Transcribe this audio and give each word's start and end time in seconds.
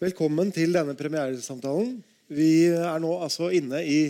Velkommen 0.00 0.48
til 0.48 0.72
denne 0.72 0.94
premieresamtalen. 0.96 1.98
Vi 2.32 2.72
er 2.72 2.96
nå 3.04 3.20
altså 3.20 3.52
inne 3.52 3.84
i 3.84 4.08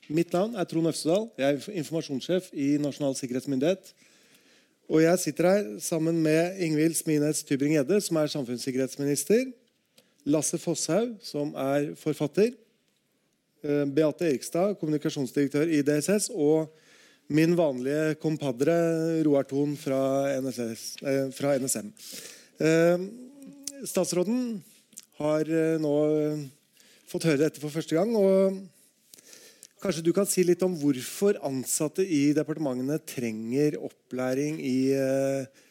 Mitt 0.08 0.32
navn 0.32 0.54
er 0.56 0.64
Trond 0.64 0.88
Øvstedal. 0.88 1.26
Jeg 1.36 1.54
er 1.54 1.72
informasjonssjef 1.82 2.46
i 2.56 2.78
Nasjonal 2.80 3.16
sikkerhetsmyndighet. 3.20 3.90
Og 4.88 5.02
jeg 5.04 5.20
sitter 5.20 5.48
her 5.50 5.66
sammen 5.84 6.22
med 6.24 6.62
Ingvild 6.64 6.94
Smines 6.96 7.42
Tybring-Gjedde, 7.44 8.00
som 8.02 8.16
er 8.16 8.32
samfunnssikkerhetsminister. 8.32 9.50
Lasse 10.24 10.58
Fosshaug, 10.64 11.18
som 11.20 11.52
er 11.60 11.90
forfatter. 12.00 12.54
Eh, 13.64 13.84
Beate 13.98 14.30
Erikstad, 14.30 14.78
kommunikasjonsdirektør 14.80 15.68
i 15.68 15.82
DSS. 15.84 16.30
Og 16.32 16.72
min 17.28 17.58
vanlige 17.60 18.16
kompadre 18.24 18.78
Roar 19.28 19.44
Thon 19.44 19.76
fra, 19.76 20.32
eh, 20.32 21.32
fra, 21.36 21.58
NSM. 21.60 21.92
Eh, 22.60 22.98
statsråden 23.84 24.64
har 25.20 25.44
nå 25.80 26.48
fått 27.08 27.24
høre 27.24 27.44
dette 27.44 27.60
for 27.60 27.70
første 27.70 27.96
gang. 27.96 28.16
og 28.16 28.58
Kanskje 29.78 30.08
du 30.08 30.10
kan 30.16 30.26
si 30.26 30.42
litt 30.42 30.64
om 30.66 30.74
hvorfor 30.80 31.38
ansatte 31.46 32.02
i 32.02 32.32
departementene 32.34 32.98
trenger 33.06 33.76
opplæring 33.86 34.58
i 34.58 34.90
eh, 34.98 35.66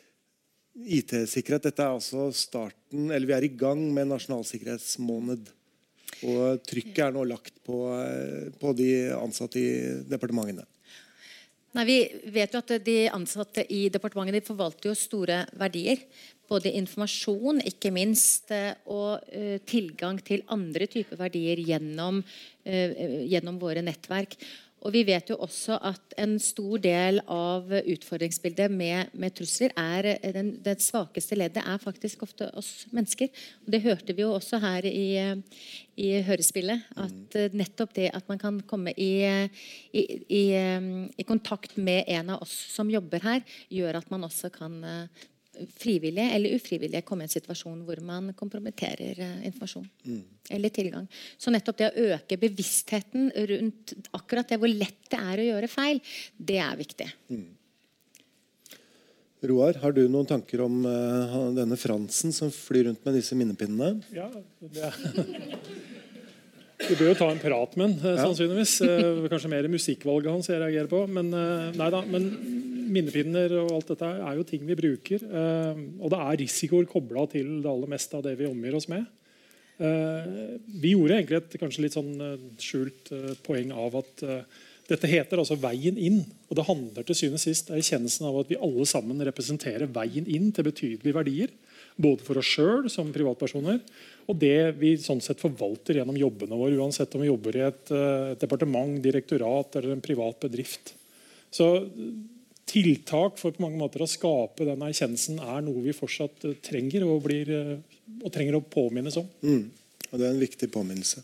IT-sikkerhet. 0.77 1.65
Dette 1.66 1.82
er 1.82 1.96
altså 1.96 2.29
starten, 2.30 3.10
eller 3.10 3.26
Vi 3.26 3.35
er 3.35 3.46
i 3.48 3.57
gang 3.59 3.82
med 3.90 4.13
Nasjonal 4.13 4.46
sikkerhetsmåned. 4.46 5.51
Og 6.23 6.63
trykket 6.68 7.02
er 7.02 7.16
nå 7.16 7.24
lagt 7.26 7.59
på, 7.66 7.80
uh, 7.90 8.46
på 8.60 8.73
de 8.79 9.10
ansatte 9.18 9.59
i 9.60 9.71
departementene. 10.09 10.65
Nei, 11.77 11.85
Vi 11.85 11.99
vet 12.32 12.55
jo 12.55 12.63
at 12.63 12.73
de 12.80 12.96
ansatte 13.13 13.66
i 13.69 13.87
departementet 13.93 14.46
forvalter 14.49 14.88
jo 14.88 14.96
store 14.96 15.43
verdier 15.60 16.01
både 16.49 16.73
informasjon, 16.79 17.60
ikke 17.66 17.91
minst, 17.95 18.52
eh, 18.55 18.74
og 18.87 19.19
uh, 19.35 19.57
tilgang 19.66 20.21
til 20.24 20.45
andre 20.52 20.87
typer 20.91 21.19
verdier 21.19 21.59
gjennom, 21.59 22.21
uh, 22.23 22.93
gjennom, 23.27 23.59
våre 23.59 23.82
nettverk. 23.85 24.37
Og 24.87 24.92
Vi 24.95 25.02
vet 25.02 25.30
jo 25.32 25.37
også 25.42 25.80
at 25.82 26.15
en 26.23 26.37
stor 26.38 26.79
del 26.79 27.18
av 27.26 27.73
utfordringsbildet 27.74 28.70
med, 28.70 29.10
med 29.18 29.34
trusler 29.34 29.74
er 29.74 30.12
den, 30.37 30.52
Det 30.62 30.79
svakeste 30.84 31.34
leddet 31.34 31.65
er 31.66 31.82
faktisk 31.82 32.23
ofte 32.23 32.52
oss 32.54 32.87
mennesker. 32.95 33.32
Og 33.66 33.73
Det 33.74 33.82
hørte 33.82 34.14
vi 34.14 34.23
jo 34.23 34.37
også 34.37 34.60
her 34.62 34.87
i, 34.87 35.09
i 35.98 36.10
hørespillet. 36.23 36.87
At 36.95 37.38
nettopp 37.52 37.96
det 37.98 38.12
at 38.14 38.30
man 38.30 38.38
kan 38.38 38.60
komme 38.62 38.95
i, 38.95 39.26
i, 39.90 40.04
i, 40.30 41.24
kontakt 41.26 41.74
med 41.76 42.04
en 42.07 42.37
av 42.37 42.46
oss 42.46 42.54
som 42.76 42.90
jobber 42.92 43.26
her, 43.26 43.42
gjør 43.68 43.98
at 43.98 44.10
man 44.14 44.30
også 44.30 44.54
kan 44.54 44.79
frivillige 45.79 46.30
eller 46.37 46.57
ufrivillige 46.57 47.04
komme 47.07 47.24
i 47.24 47.29
en 47.29 47.32
situasjon 47.32 47.82
hvor 47.87 48.01
man 48.04 48.32
kompromitterer 48.38 49.21
eh, 49.23 49.37
informasjon. 49.49 49.87
Mm. 50.07 50.23
Eller 50.57 50.74
tilgang. 50.74 51.07
Så 51.38 51.52
nettopp 51.54 51.80
det 51.80 51.90
å 51.90 52.09
øke 52.15 52.38
bevisstheten 52.40 53.30
rundt 53.51 53.95
akkurat 54.16 54.48
det 54.51 54.60
hvor 54.63 54.73
lett 54.73 55.09
det 55.10 55.21
er 55.21 55.43
å 55.43 55.46
gjøre 55.51 55.71
feil, 55.71 56.02
det 56.37 56.59
er 56.63 56.79
viktig. 56.79 57.09
Mm. 57.32 57.46
Roar, 59.46 59.76
har 59.82 59.93
du 59.95 60.07
noen 60.10 60.26
tanker 60.26 60.63
om 60.65 60.80
uh, 60.88 61.37
denne 61.54 61.76
Fransen 61.79 62.32
som 62.35 62.51
flyr 62.51 62.88
rundt 62.88 63.04
med 63.07 63.18
disse 63.18 63.37
minnepinnene? 63.38 64.00
Ja, 64.16 64.31
det. 64.60 64.93
Vi 66.86 66.97
bør 66.98 67.12
jo 67.12 67.16
ta 67.16 67.28
en 67.32 67.41
prat 67.41 67.76
med 67.80 67.94
han, 68.03 68.16
ja. 68.19 68.25
sannsynligvis. 68.26 68.75
Kanskje 69.32 69.48
mer 69.48 69.69
musikkvalget 69.72 70.28
hans 70.28 70.50
jeg 70.50 70.60
reagerer 70.60 70.91
på. 70.91 70.98
Men, 71.09 71.30
nei 71.72 71.86
da, 71.94 72.03
men 72.04 72.26
minnepinner 72.96 73.52
og 73.62 73.74
alt 73.76 73.92
dette 73.92 74.08
er 74.08 74.38
jo 74.38 74.46
ting 74.48 74.64
vi 74.68 74.78
bruker. 74.78 75.22
Eh, 75.24 75.82
og 76.00 76.12
det 76.12 76.22
er 76.22 76.40
risikoer 76.42 76.88
kobla 76.90 77.26
til 77.32 77.58
det 77.64 77.70
aller 77.70 77.92
meste 77.92 78.18
av 78.18 78.24
det 78.26 78.36
vi 78.40 78.48
omgir 78.48 78.78
oss 78.78 78.88
med. 78.92 79.04
Eh, 79.76 80.56
vi 80.80 80.94
gjorde 80.94 81.18
egentlig 81.18 81.42
et 81.42 81.58
kanskje 81.60 81.84
litt 81.84 81.96
sånn 81.96 82.14
eh, 82.16 82.48
skjult 82.62 83.12
poeng 83.46 83.74
av 83.76 84.00
at 84.00 84.24
dette 84.86 85.10
heter 85.10 85.40
altså 85.42 85.58
'Veien 85.58 85.98
inn'. 85.98 86.24
og 86.48 86.56
Det 86.56 86.66
handler 86.66 87.02
til 87.02 87.18
syvende 87.18 87.40
og 87.42 87.46
sist 87.46 87.70
erkjennelsen 87.74 88.26
av 88.28 88.40
at 88.40 88.50
vi 88.50 88.60
alle 88.62 88.86
sammen 88.86 89.18
representerer 89.18 89.90
veien 89.90 90.26
inn 90.30 90.52
til 90.52 90.64
betydelige 90.64 91.16
verdier. 91.16 91.50
Både 91.98 92.22
for 92.22 92.38
oss 92.38 92.46
sjøl 92.46 92.90
som 92.92 93.10
privatpersoner 93.10 93.80
og 94.28 94.38
det 94.38 94.76
vi 94.78 94.96
sånn 95.00 95.22
sett 95.24 95.40
forvalter 95.40 95.96
gjennom 95.98 96.18
jobbene 96.18 96.54
våre. 96.54 96.76
Uansett 96.76 97.14
om 97.16 97.24
vi 97.24 97.30
jobber 97.32 97.56
i 97.56 97.64
et, 97.66 97.90
departement, 98.38 99.00
direktorat 99.02 99.76
eller 99.76 99.96
en 99.96 100.04
privat 100.04 100.38
bedrift. 100.44 100.94
Så 101.50 101.66
tiltak 102.66 103.38
for 103.38 103.54
på 103.54 103.62
mange 103.62 103.78
måter 103.78 104.03
å 104.03 104.09
skape 104.10 104.66
den 104.66 104.82
erkjennelsen 104.82 105.38
er 105.43 105.60
noe 105.65 105.82
vi 105.84 105.94
fortsatt 105.97 106.49
eh, 106.49 106.56
trenger 106.65 107.06
og, 107.06 107.21
blir, 107.27 107.50
eh, 107.54 107.77
og 108.22 108.32
trenger 108.34 108.59
å 108.59 108.65
påminnes 108.66 109.19
om. 109.21 109.28
Mm. 109.47 109.69
Og 110.10 110.19
Det 110.19 110.27
er 110.27 110.32
en 110.32 110.43
viktig 110.43 110.71
påminnelse. 110.75 111.22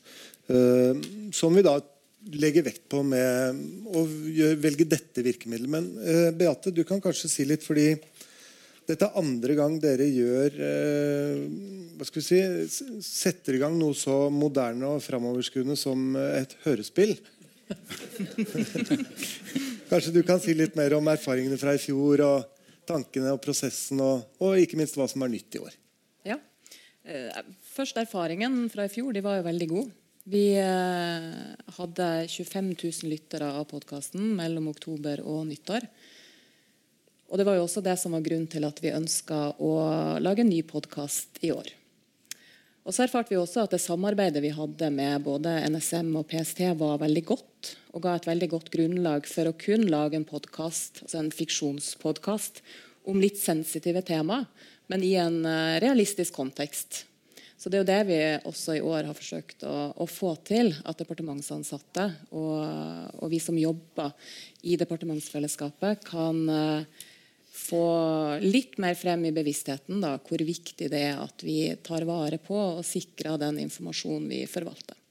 Uh, 0.53 0.99
som 1.33 1.55
vi 1.55 1.63
da 1.63 1.77
legger 2.35 2.65
vekt 2.67 2.89
på 2.91 2.99
med 3.07 3.55
å 3.95 4.03
velge 4.59 4.85
dette 4.91 5.23
virkemidlet. 5.23 5.71
Men 5.71 5.87
uh, 6.03 6.31
Beate, 6.35 6.73
du 6.75 6.83
kan 6.87 7.01
kanskje 7.03 7.31
si 7.31 7.47
litt, 7.47 7.63
fordi 7.65 7.95
dette 8.89 9.07
er 9.07 9.21
andre 9.23 9.55
gang 9.57 9.79
dere 9.81 10.09
gjør 10.11 10.59
uh, 10.59 11.39
hva 11.95 12.09
skal 12.09 12.21
vi 12.21 12.27
si, 12.27 12.41
setter 13.07 13.57
i 13.57 13.63
gang 13.63 13.79
noe 13.79 13.95
så 13.97 14.27
moderne 14.35 14.97
og 14.97 15.05
framoverskuende 15.07 15.77
som 15.79 16.17
et 16.19 16.57
hørespill. 16.67 17.15
Kanskje 19.93 20.15
du 20.15 20.23
kan 20.25 20.41
si 20.41 20.55
litt 20.57 20.73
mer 20.73 20.95
om 20.97 21.09
erfaringene 21.13 21.59
fra 21.61 21.75
i 21.77 21.81
fjor, 21.81 22.23
og 22.25 22.69
tankene 22.89 23.35
og 23.35 23.43
prosessen, 23.45 23.99
og, 24.01 24.23
og 24.41 24.57
ikke 24.57 24.79
minst 24.81 24.97
hva 24.97 25.05
som 25.11 25.21
er 25.27 25.29
nytt 25.35 25.59
i 25.59 25.61
år. 25.61 25.75
Ja. 26.31 26.39
Eh, 27.05 27.43
først 27.75 28.01
Erfaringen 28.01 28.71
fra 28.73 28.87
i 28.89 28.93
fjor 28.93 29.13
de 29.13 29.21
var 29.21 29.37
jo 29.37 29.45
veldig 29.51 29.69
god. 29.69 29.91
Vi 30.33 30.47
eh, 30.57 31.27
hadde 31.77 32.07
25 32.25 32.71
000 32.73 33.11
lyttere 33.13 33.51
av 33.53 33.67
podkasten 33.69 34.33
mellom 34.39 34.71
oktober 34.73 35.21
og 35.29 35.45
nyttår. 35.51 35.85
Og 37.29 37.37
Det 37.37 37.49
var 37.51 37.61
jo 37.61 37.67
også 37.67 37.85
det 37.85 37.99
som 38.01 38.17
var 38.17 38.25
grunnen 38.25 38.49
til 38.49 38.65
at 38.65 38.81
vi 38.81 38.97
ønska 38.97 39.43
å 39.61 39.75
lage 40.25 40.41
en 40.41 40.53
ny 40.55 40.63
podkast 40.73 41.45
i 41.45 41.53
år. 41.53 41.69
Og 42.89 42.97
så 42.97 43.05
erfarte 43.05 43.37
vi 43.37 43.43
også 43.45 43.67
at 43.67 43.77
det 43.77 43.85
samarbeidet 43.85 44.41
vi 44.41 44.57
hadde 44.57 44.89
med 44.89 45.29
både 45.29 45.53
NSM 45.69 46.17
og 46.17 46.27
PST, 46.33 46.65
var 46.81 46.97
veldig 47.05 47.27
godt. 47.29 47.75
Og 47.93 48.01
ga 48.05 48.17
et 48.17 48.29
veldig 48.29 48.49
godt 48.55 48.71
grunnlag 48.73 49.27
for 49.29 49.51
å 49.51 49.57
kunne 49.59 49.91
lage 49.93 50.17
en 50.17 50.29
podkast, 50.29 51.03
altså 51.05 51.21
en 51.21 51.33
fiksjonspodkast, 51.35 52.63
om 53.11 53.19
litt 53.21 53.41
sensitive 53.41 54.01
tema, 54.07 54.45
men 54.89 55.05
i 55.05 55.15
en 55.21 55.43
uh, 55.45 55.79
realistisk 55.83 56.37
kontekst. 56.39 57.05
Så 57.59 57.71
Det 57.71 57.79
er 57.79 57.83
jo 57.83 57.91
det 57.91 58.01
vi 58.09 58.21
også 58.49 58.75
i 58.75 58.83
år 58.83 59.07
har 59.07 59.15
forsøkt 59.15 59.63
å, 59.69 59.93
å 59.95 60.07
få 60.11 60.33
til. 60.43 60.73
At 60.89 60.99
departementsansatte 60.99 62.09
og, 62.35 62.57
og, 63.21 63.29
vi 63.31 63.39
som 63.39 63.59
jobber 63.59 64.11
i 64.67 64.75
departementsfellesskapet, 64.81 66.03
kan 66.09 66.41
uh, 66.51 67.05
få 67.53 67.85
litt 68.43 68.81
mer 68.83 68.97
frem 68.99 69.29
i 69.29 69.35
bevisstheten 69.37 70.03
da, 70.03 70.17
hvor 70.27 70.43
viktig 70.43 70.89
det 70.91 71.05
er 71.13 71.23
at 71.23 71.45
vi 71.47 71.69
tar 71.85 72.09
vare 72.09 72.41
på 72.43 72.57
og 72.57 72.83
sikrer 72.89 73.39
den 73.45 73.63
informasjonen 73.69 74.27
vi 74.33 74.43
forvalter. 74.51 75.02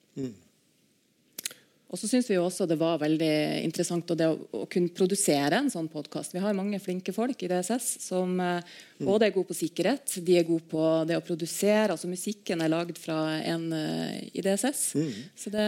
Og 1.91 1.99
så 1.99 2.07
synes 2.07 2.29
vi 2.29 2.37
også 2.39 2.63
det 2.69 2.77
var 2.79 3.01
veldig 3.01 3.33
interessant 3.65 4.13
å, 4.13 4.27
å, 4.55 4.63
kunne 4.71 4.93
produsere 4.95 5.57
en 5.59 5.67
sånn 5.71 5.89
podkast. 5.91 6.31
Vi 6.31 6.39
har 6.39 6.55
mange 6.55 6.79
flinke 6.79 7.11
folk 7.11 7.43
i 7.43 7.49
DSS 7.51 7.87
som 8.05 8.37
eh, 8.39 8.69
både 9.03 9.27
er 9.27 9.33
gode 9.35 9.49
på 9.49 9.57
sikkerhet, 9.59 10.15
de 10.23 10.37
er 10.39 10.47
gode 10.47 10.63
på 10.71 10.85
det 11.09 11.17
å 11.19 11.25
produsere. 11.25 11.91
altså 11.91 12.07
Musikken 12.07 12.63
er 12.63 12.71
lagd 12.71 12.99
fra 13.01 13.17
en 13.43 13.67
uh, 13.75 14.15
i 14.31 14.43
DSS. 14.45 14.85
Mm. 14.95 15.11
Så 15.35 15.51
det 15.51 15.67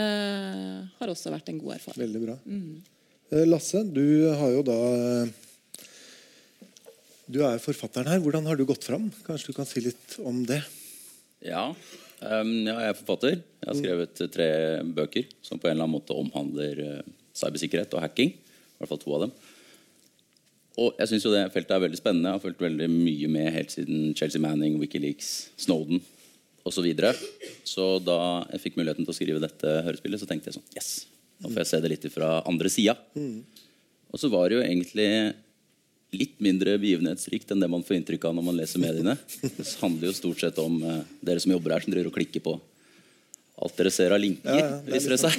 har 1.00 1.12
også 1.12 1.34
vært 1.34 1.52
en 1.52 1.60
god 1.60 1.76
erfaring. 1.76 2.06
Veldig 2.06 2.24
bra. 2.24 2.38
Mm. 2.48 2.78
Eh, 3.34 3.44
Lasse, 3.50 3.84
du 3.84 4.06
har 4.32 4.56
jo 4.56 4.64
da 4.70 4.80
du 7.34 7.42
er 7.44 7.60
forfatteren 7.60 8.14
her. 8.14 8.24
Hvordan 8.24 8.48
har 8.48 8.60
du 8.60 8.64
gått 8.70 8.88
fram? 8.88 9.10
Kanskje 9.28 9.52
du 9.52 9.60
kan 9.60 9.68
si 9.68 9.84
litt 9.84 10.18
om 10.24 10.44
det? 10.48 10.62
Ja, 11.44 11.74
um, 12.42 12.54
ja 12.68 12.78
jeg 12.86 12.92
er 12.92 13.00
forfatter. 13.00 13.36
Jeg 13.40 13.70
har 13.70 13.80
skrevet 13.80 14.24
uh, 14.24 14.30
tre 14.32 14.48
bøker 14.98 15.28
som 15.46 15.60
på 15.60 15.70
en 15.70 15.76
eller 15.76 15.88
annen 15.88 15.98
måte 15.98 16.18
omhandler 16.18 16.82
uh, 16.84 17.12
cybersikkerhet 17.38 17.94
og 17.98 18.04
hacking. 18.06 18.34
I 18.34 18.82
hvert 18.82 18.92
fall 18.92 19.02
to 19.02 19.16
av 19.18 19.26
dem. 19.26 19.36
Og 20.82 20.98
jeg 20.98 21.12
syns 21.12 21.28
det 21.30 21.46
feltet 21.54 21.76
er 21.76 21.84
veldig 21.84 22.00
spennende. 22.00 22.32
Jeg 22.32 22.40
har 22.40 22.44
fulgt 22.48 22.64
veldig 22.66 22.90
mye 22.90 23.30
med 23.30 23.54
helt 23.54 23.74
siden 23.74 24.14
Chelsea 24.18 24.42
Manning, 24.42 24.80
Wikileaks, 24.82 25.32
Snowden 25.62 26.02
osv. 26.64 26.78
Så, 26.78 26.84
videre. 26.86 27.12
så 27.68 27.88
da 28.00 28.18
jeg 28.54 28.62
fikk 28.64 28.78
muligheten 28.80 29.06
til 29.06 29.12
å 29.12 29.18
skrive 29.18 29.42
dette 29.44 29.74
hørespillet, 29.86 30.22
så 30.22 30.30
tenkte 30.30 30.50
jeg 30.50 30.58
sånn 30.58 30.78
Yes! 30.78 30.92
Nå 31.44 31.50
får 31.52 31.64
jeg 31.64 31.70
se 31.74 31.80
det 31.84 31.90
litt 31.92 32.06
fra 32.14 32.38
andre 32.48 32.70
sida. 32.72 32.94
Mm. 33.20 33.42
Og 34.14 34.22
så 34.22 34.30
var 34.32 34.48
det 34.48 34.56
jo 34.56 34.64
egentlig 34.64 35.10
litt 36.16 36.38
mindre 36.44 36.76
begivenhetsrikt 36.82 37.52
enn 37.54 37.64
det 37.64 37.70
man 37.72 37.84
får 37.86 37.98
inntrykk 38.00 38.30
av 38.30 38.38
når 38.38 38.46
man 38.50 38.60
leser 38.60 38.82
mediene. 38.84 39.18
Det 39.42 39.66
handler 39.82 40.10
jo 40.10 40.14
stort 40.18 40.44
sett 40.44 40.60
om 40.64 40.78
eh, 40.84 41.02
dere 41.26 41.44
som 41.44 41.54
jobber 41.56 41.76
her, 41.76 41.86
som 41.86 41.94
driver 41.96 42.12
og 42.12 42.18
klikker 42.20 42.44
på 42.46 42.58
alt 43.64 43.78
dere 43.78 43.92
ser 43.94 44.12
av 44.12 44.20
linker, 44.20 44.50
Ja, 44.50 44.66
ja, 44.66 44.80
er 44.82 44.92
viser 44.96 45.14
det 45.14 45.20
seg. 45.22 45.34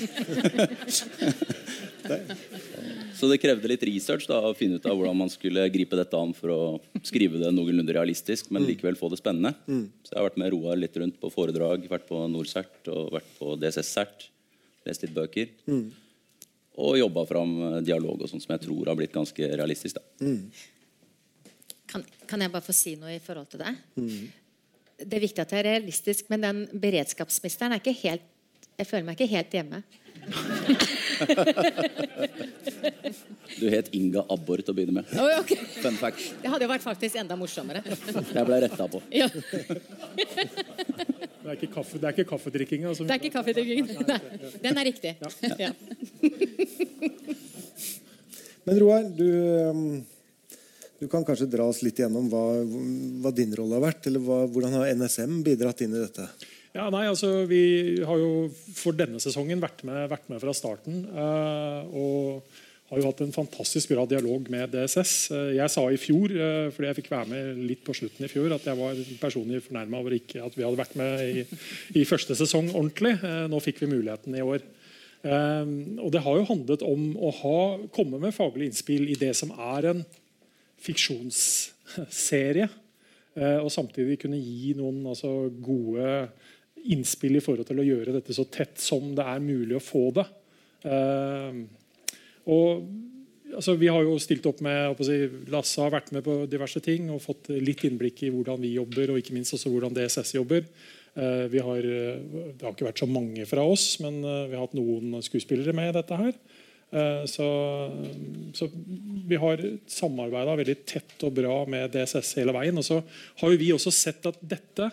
Så 3.14 3.28
det 3.30 3.38
krevde 3.42 3.68
litt 3.70 3.82
research 3.86 4.26
da, 4.30 4.38
å 4.48 4.54
finne 4.58 4.78
ut 4.78 4.86
av 4.86 4.96
hvordan 4.98 5.16
man 5.18 5.30
skulle 5.32 5.64
gripe 5.72 5.96
dette 5.98 6.18
an 6.18 6.32
for 6.36 6.52
å 6.52 6.60
skrive 7.06 7.40
det 7.42 7.50
noenlunde 7.54 7.94
realistisk, 7.94 8.50
men 8.54 8.66
likevel 8.68 8.96
få 8.98 9.10
det 9.12 9.18
spennende. 9.20 9.54
Så 10.06 10.14
jeg 10.14 10.18
har 10.20 10.28
vært 10.28 10.40
med 10.42 10.52
Roar 10.54 10.78
litt 10.78 10.96
rundt 11.00 11.18
på 11.22 11.30
foredrag, 11.34 11.86
vært 11.90 12.06
på 12.08 12.22
NorCERT 12.30 12.90
og 12.94 13.12
vært 13.18 13.30
på 13.38 13.54
DSS-CERT. 13.62 14.26
Lest 14.88 15.06
litt 15.06 15.14
bøker. 15.16 15.46
Og 16.82 16.96
jobba 16.98 17.22
fram 17.28 17.52
eh, 17.62 17.80
dialog 17.86 18.22
og 18.24 18.30
sånt 18.30 18.42
som 18.44 18.54
jeg 18.56 18.64
tror 18.66 18.90
har 18.90 18.98
blitt 18.98 19.14
ganske 19.14 19.50
realistisk. 19.56 19.98
da. 20.00 20.02
Kan, 21.90 22.06
kan 22.26 22.42
jeg 22.42 22.50
bare 22.50 22.66
få 22.66 22.74
si 22.74 22.96
noe 22.98 23.14
i 23.14 23.22
forhold 23.22 23.52
til 23.52 23.62
det? 23.62 23.74
Det 25.04 25.14
er 25.18 25.22
viktig 25.22 25.42
at 25.42 25.50
det 25.52 25.58
er 25.60 25.68
realistisk, 25.72 26.30
men 26.32 26.42
den 26.42 26.64
beredskapsministeren 26.72 27.74
er 27.74 27.82
ikke 27.82 27.98
helt 28.04 28.30
Jeg 28.74 28.88
føler 28.90 29.04
meg 29.06 29.14
ikke 29.20 29.30
helt 29.30 29.52
hjemme. 29.54 29.78
Du 33.58 33.68
het 33.70 33.88
Inga 33.94 34.24
Abbor 34.32 34.58
til 34.64 34.72
å 34.72 34.76
begynne 34.76 34.96
med. 34.96 35.12
Oh, 35.14 35.30
okay. 35.38 35.60
Fun 35.78 35.94
fact. 36.00 36.24
Det 36.42 36.50
hadde 36.50 36.66
jo 36.66 36.70
vært 36.72 36.82
faktisk 36.82 37.20
enda 37.20 37.36
morsommere. 37.38 37.84
Jeg 37.86 38.46
ble 38.48 38.58
retta 38.64 38.88
på. 38.90 39.02
Ja. 39.14 39.28
Det 41.44 41.50
er 41.52 41.56
ikke, 41.58 41.68
kaffe, 41.74 41.98
det 42.00 42.06
er 42.08 42.12
ikke 42.16 42.30
kaffedrikkinga. 42.30 42.88
som- 42.96 43.04
Det 43.06 43.14
er 43.14 43.20
ikke 43.20 43.34
kaffedrikkingen. 43.36 43.86
Nei, 44.08 44.20
Den 44.64 44.74
er 44.80 44.84
riktig. 44.88 45.12
Ja. 45.60 45.70
Men 48.64 48.78
Roar, 48.80 49.02
du, 49.12 49.28
um, 49.68 50.00
du 51.00 51.04
kan 51.12 51.24
kanskje 51.28 51.50
dra 51.52 51.66
oss 51.68 51.82
litt 51.84 51.98
igjennom 52.00 52.30
hva, 52.32 52.44
hva 53.20 53.28
din 53.36 53.52
rolle 53.58 53.76
har 53.76 53.84
vært? 53.90 54.06
Eller 54.08 54.20
hva, 54.24 54.38
hvordan 54.48 54.72
har 54.78 54.88
NSM 54.96 55.42
bidratt 55.44 55.82
inn 55.84 55.92
i 55.92 56.00
dette? 56.00 56.24
Ja, 56.74 56.88
nei, 56.90 57.04
altså 57.06 57.44
Vi 57.46 57.60
har 58.08 58.18
jo 58.18 58.48
for 58.74 58.92
denne 58.96 59.20
sesongen 59.22 59.60
vært 59.62 59.84
med, 59.86 60.08
vært 60.10 60.24
med 60.32 60.40
fra 60.42 60.50
starten. 60.56 61.04
eh, 61.12 61.80
og 61.92 62.40
har 62.94 63.02
jo 63.02 63.08
hatt 63.10 63.22
en 63.24 63.34
fantastisk 63.34 63.90
bra 63.90 64.04
dialog 64.06 64.46
med 64.52 64.70
DSS. 64.70 65.14
Eh, 65.34 65.50
jeg 65.58 65.72
sa 65.72 65.84
i 65.90 65.98
fjor, 65.98 66.30
eh, 66.30 66.68
fordi 66.74 66.88
jeg 66.88 66.98
fikk 67.00 67.10
være 67.10 67.30
med 67.32 67.62
litt 67.66 67.82
på 67.86 67.94
slutten 67.96 68.26
i 68.26 68.30
fjor, 68.30 68.54
at 68.54 68.66
jeg 68.68 68.78
var 68.78 69.00
personlig 69.20 69.62
fornærma 69.66 69.98
over 69.98 70.14
ikke 70.14 70.44
at 70.44 70.54
vi 70.54 70.62
hadde 70.62 70.78
vært 70.78 70.94
med 71.00 71.24
i, 71.26 71.44
i 71.98 72.04
første 72.06 72.36
sesong 72.38 72.70
ordentlig. 72.70 73.16
Eh, 73.18 73.46
nå 73.50 73.60
fikk 73.64 73.82
vi 73.82 73.90
muligheten 73.96 74.38
i 74.38 74.44
år. 74.44 74.66
Og 75.24 76.10
det 76.12 76.20
har 76.20 76.34
jo 76.36 76.48
handlet 76.50 76.82
om 76.84 77.14
å 77.16 77.30
ha, 77.32 77.60
komme 77.96 78.18
med 78.20 78.34
faglige 78.36 78.68
innspill 78.68 79.06
i 79.08 79.16
det 79.16 79.30
som 79.38 79.54
er 79.56 79.86
en 79.88 80.02
fiksjonsserie. 80.84 82.66
Og 83.64 83.70
samtidig 83.72 84.18
kunne 84.20 84.36
gi 84.36 84.74
noen 84.76 84.98
altså, 85.08 85.48
gode 85.64 86.26
innspill 86.92 87.40
i 87.40 87.42
forhold 87.46 87.64
til 87.70 87.80
å 87.80 87.88
gjøre 87.88 88.18
dette 88.18 88.36
så 88.36 88.44
tett 88.52 88.76
som 88.84 89.14
det 89.16 89.24
er 89.24 89.40
mulig 89.40 89.78
å 89.78 89.82
få 89.82 90.10
det. 90.18 90.26
Eh, 90.84 91.64
og 92.50 92.84
altså, 93.54 93.76
Vi 93.78 93.90
har 93.90 94.02
jo 94.02 94.18
stilt 94.22 94.46
opp 94.50 94.60
med 94.64 95.00
si, 95.06 95.20
Lasse 95.52 95.82
har 95.82 95.94
vært 95.94 96.12
med 96.14 96.24
på 96.26 96.42
diverse 96.50 96.82
ting 96.84 97.10
og 97.12 97.22
fått 97.24 97.52
litt 97.54 97.84
innblikk 97.86 98.24
i 98.26 98.32
hvordan 98.34 98.60
vi 98.62 98.74
jobber, 98.76 99.12
og 99.12 99.20
ikke 99.20 99.36
minst 99.36 99.56
også 99.56 99.72
hvordan 99.72 99.94
DSS 99.96 100.36
jobber. 100.36 100.66
Eh, 101.14 101.46
vi 101.50 101.62
har, 101.62 101.78
eh, 101.78 102.18
det 102.58 102.64
har 102.64 102.74
ikke 102.74 102.88
vært 102.88 103.02
så 103.04 103.06
mange 103.06 103.46
fra 103.46 103.62
oss, 103.62 104.00
men 104.02 104.18
eh, 104.24 104.46
vi 104.50 104.56
har 104.56 104.64
hatt 104.64 104.74
noen 104.74 105.20
skuespillere 105.22 105.74
med 105.76 105.94
dette 105.94 106.20
her. 106.20 106.36
Så, 107.26 107.44
så 108.54 108.68
vi 108.70 109.38
har 109.42 109.58
samarbeida 109.90 110.52
veldig 110.60 110.76
tett 110.86 111.24
og 111.26 111.32
bra 111.34 111.56
med 111.66 111.90
DSS 111.90 112.36
hele 112.38 112.52
veien. 112.54 112.76
Og 112.78 112.86
så 112.86 113.00
har 113.40 113.56
vi 113.58 113.72
også 113.74 113.90
sett 113.90 114.28
at 114.30 114.38
dette, 114.38 114.86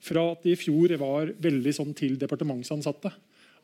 fra 0.00 0.22
at 0.32 0.46
det 0.46 0.54
i 0.54 0.56
fjor 0.62 0.94
var 1.02 1.34
veldig 1.44 1.74
sånn 1.76 1.92
til 1.98 2.16
departementsansatte, 2.22 3.12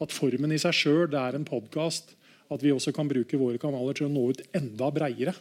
at 0.05 0.13
formen 0.13 0.53
i 0.53 0.61
seg 0.61 0.77
sjøl 0.77 1.17
er 1.17 1.39
en 1.39 1.49
podkast, 1.49 2.13
at 2.49 2.65
vi 2.65 2.75
også 2.75 2.95
kan 2.97 3.09
bruke 3.11 3.41
våre 3.41 3.61
kanaler 3.61 3.97
til 3.97 4.09
å 4.09 4.13
nå 4.13 4.29
ut 4.33 4.45
enda 4.57 4.91
bredere. 4.95 5.35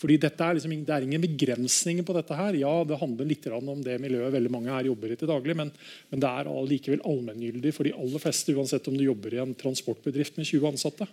Fordi 0.00 0.16
er 0.16 0.54
liksom, 0.56 0.72
Det 0.84 0.94
er 0.94 1.04
ingen 1.04 1.20
begrensninger 1.20 2.04
på 2.04 2.14
dette. 2.16 2.34
her. 2.34 2.54
Ja, 2.54 2.84
Det 2.84 2.98
handler 2.98 3.26
litt 3.26 3.46
om 3.46 3.82
det 3.82 4.00
miljøet 4.00 4.32
veldig 4.32 4.50
mange 4.50 4.72
her 4.72 4.84
jobber 4.84 5.12
i 5.12 5.16
til 5.16 5.28
daglig, 5.28 5.56
men, 5.56 5.70
men 6.10 6.20
det 6.20 6.28
er 6.28 6.48
likevel 6.64 7.04
allmenngyldig 7.04 7.74
for 7.74 7.84
de 7.84 7.92
aller 7.92 8.18
fleste, 8.18 8.54
uansett 8.56 8.88
om 8.88 8.96
du 8.96 9.04
jobber 9.04 9.34
i 9.34 9.42
en 9.42 9.54
transportbedrift 9.54 10.38
med 10.38 10.46
20 10.46 10.72
ansatte. 10.72 11.06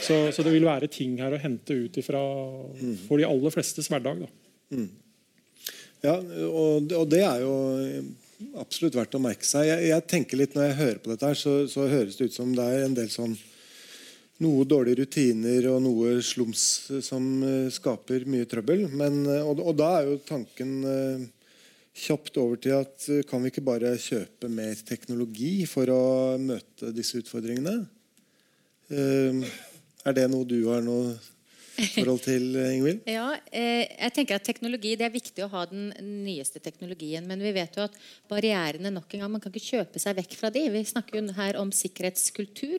Så, 0.00 0.30
så 0.30 0.42
det 0.46 0.52
vil 0.52 0.64
være 0.64 0.86
ting 0.86 1.18
her 1.18 1.34
å 1.34 1.42
hente 1.42 1.74
ut 1.74 1.98
ifra 1.98 2.22
for 3.08 3.18
de 3.18 3.26
aller 3.26 3.50
flestes 3.50 3.90
hverdag. 3.90 4.22
da. 4.22 4.86
Ja, 6.02 6.16
og, 6.16 6.92
og 6.92 7.08
det 7.10 7.24
er 7.26 7.42
jo 7.42 7.54
absolutt 8.62 8.94
verdt 8.94 9.18
å 9.18 9.20
merke 9.20 9.44
seg. 9.44 9.66
Jeg, 9.68 9.90
jeg 9.90 10.06
tenker 10.08 10.38
litt 10.40 10.54
Når 10.54 10.70
jeg 10.70 10.78
hører 10.78 11.00
på 11.02 11.10
dette, 11.10 11.26
her, 11.26 11.36
så, 11.36 11.66
så 11.68 11.88
høres 11.90 12.16
det 12.16 12.30
ut 12.30 12.36
som 12.38 12.54
det 12.56 12.64
er 12.64 12.86
en 12.86 12.94
del 12.96 13.10
sånn 13.12 13.34
noe 14.40 14.64
dårlige 14.68 15.02
rutiner 15.02 15.68
og 15.72 15.82
noe 15.84 16.14
slums 16.24 16.62
som 17.04 17.26
eh, 17.44 17.68
skaper 17.72 18.24
mye 18.30 18.48
trøbbel. 18.48 18.86
Men, 18.92 19.22
eh, 19.28 19.44
og, 19.44 19.60
og 19.60 19.76
da 19.78 19.90
er 19.98 20.08
jo 20.08 20.20
tanken 20.28 20.76
eh, 20.88 21.26
kjapt 22.00 22.38
over 22.40 22.60
til 22.60 22.78
at 22.78 23.08
eh, 23.10 23.24
kan 23.28 23.42
vi 23.42 23.52
ikke 23.52 23.66
bare 23.66 23.96
kjøpe 24.00 24.50
mer 24.52 24.78
teknologi 24.86 25.66
for 25.68 25.90
å 25.92 26.04
møte 26.40 26.92
disse 26.96 27.20
utfordringene? 27.20 27.82
Eh, 28.90 29.44
er 30.06 30.16
det 30.16 30.30
noe 30.32 30.48
du 30.48 30.62
har 30.70 30.80
noe 30.84 31.12
forhold 31.94 32.22
til, 32.24 32.44
eh, 32.56 32.74
Ingvild? 32.76 33.00
Ja, 33.10 33.26
eh, 33.52 33.86
jeg 33.88 34.14
tenker 34.16 34.36
at 34.36 34.46
teknologi, 34.46 34.96
Det 34.96 35.06
er 35.06 35.14
viktig 35.14 35.44
å 35.44 35.50
ha 35.52 35.64
den 35.70 35.90
nyeste 36.24 36.60
teknologien, 36.62 37.26
men 37.26 37.42
vi 37.42 37.52
vet 37.56 37.76
jo 37.76 37.86
at 37.86 37.96
barrierene 38.30 38.92
nok 38.92 39.14
en 39.14 39.24
gang, 39.24 39.30
Man 39.30 39.40
kan 39.40 39.52
ikke 39.52 39.78
kjøpe 39.78 40.02
seg 40.02 40.16
vekk 40.16 40.36
fra 40.38 40.50
de. 40.50 40.66
Vi 40.70 40.84
snakker 40.84 41.18
jo 41.18 41.36
her 41.36 41.58
om 41.60 41.70
sikkerhetskultur, 41.70 42.78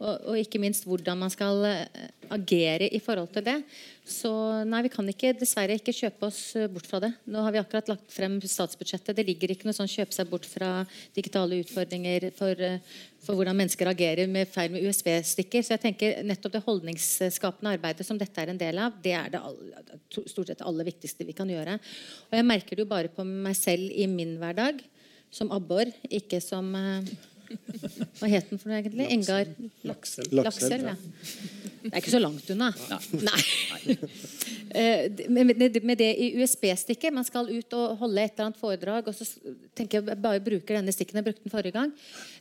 og, 0.00 0.14
og 0.32 0.40
ikke 0.40 0.60
minst 0.62 0.86
hvordan 0.88 1.18
man 1.18 1.32
skal 1.32 1.64
eh, 1.68 2.10
agere 2.30 2.90
i 2.90 3.00
forhold 3.02 3.32
til 3.34 3.46
det. 3.46 3.58
Så 4.06 4.30
nei, 4.66 4.82
vi 4.86 4.90
kan 4.90 5.06
ikke, 5.06 5.34
dessverre 5.38 5.76
ikke 5.78 5.94
kjøpe 5.94 6.26
oss 6.26 6.40
bort 6.72 6.88
fra 6.88 7.00
det. 7.04 7.12
Nå 7.30 7.42
har 7.44 7.54
vi 7.54 7.60
akkurat 7.60 7.90
lagt 7.92 8.10
frem 8.10 8.40
statsbudsjettet. 8.42 9.14
Det 9.14 9.26
ligger 9.26 9.52
ikke 9.52 9.68
noe 9.68 9.76
sånn 9.76 9.90
kjøpe 9.90 10.16
seg 10.16 10.30
bort 10.30 10.48
fra 10.48 10.84
digitale 11.14 11.60
utfordringer 11.62 12.30
for, 12.34 12.58
for 13.20 13.36
hvordan 13.36 13.56
mennesker 13.58 13.90
agerer 13.90 14.30
med 14.32 14.48
feil 14.48 14.72
med 14.72 14.84
USB-stikker. 14.88 15.64
Så 15.64 15.74
jeg 15.74 15.82
tenker 15.82 16.22
nettopp 16.24 16.54
det 16.56 16.62
holdningsskapende 16.64 17.74
arbeidet 17.76 18.06
som 18.08 18.18
dette 18.20 18.40
er 18.40 18.52
en 18.52 18.60
del 18.60 18.80
av, 18.80 18.96
det 19.04 19.12
er 19.16 19.32
det 19.34 19.42
all- 19.44 20.28
stort 20.30 20.48
sett 20.48 20.64
aller 20.66 20.88
viktigste 20.88 21.26
vi 21.28 21.36
kan 21.36 21.50
gjøre. 21.50 21.76
Og 22.30 22.38
jeg 22.38 22.48
merker 22.48 22.76
det 22.76 22.86
jo 22.86 22.90
bare 22.90 23.12
på 23.12 23.26
meg 23.26 23.56
selv 23.58 23.92
i 23.92 24.06
min 24.10 24.38
hverdag, 24.40 24.80
som 25.30 25.52
abbor, 25.54 25.90
ikke 26.10 26.40
som 26.42 26.72
eh, 26.74 27.12
Hva 28.20 28.28
het 28.30 28.46
den 28.46 28.60
for 28.62 28.70
noe 28.70 28.78
egentlig? 28.78 29.08
Engar 29.10 29.48
Laksel. 29.82 30.28
Laksel, 30.30 30.36
Laksel 30.38 30.84
ja. 30.86 30.92
Det 31.82 31.92
er 31.92 32.02
ikke 32.02 32.12
så 32.12 32.20
langt 32.20 32.50
unna. 32.52 32.70
Nei. 33.28 33.96
Eh, 34.70 35.08
med, 35.26 35.48
med, 35.58 35.78
med 35.82 35.98
det 35.98 36.12
i 36.22 36.28
USB-stikket. 36.38 37.10
Man 37.10 37.26
skal 37.26 37.48
ut 37.50 37.74
og 37.74 37.96
holde 37.98 38.22
et 38.22 38.36
eller 38.36 38.50
annet 38.50 38.60
foredrag, 38.60 39.08
og 39.10 39.16
så 39.16 39.26
tenker 39.74 39.98
jeg 39.98 40.18
bare 40.22 40.42
bruker 40.44 40.78
denne 40.78 40.94
stikken. 40.94 41.18
Jeg 41.18 41.26
brukte 41.26 41.42
den 41.42 41.50
forrige 41.50 41.74
gang. 41.74 41.90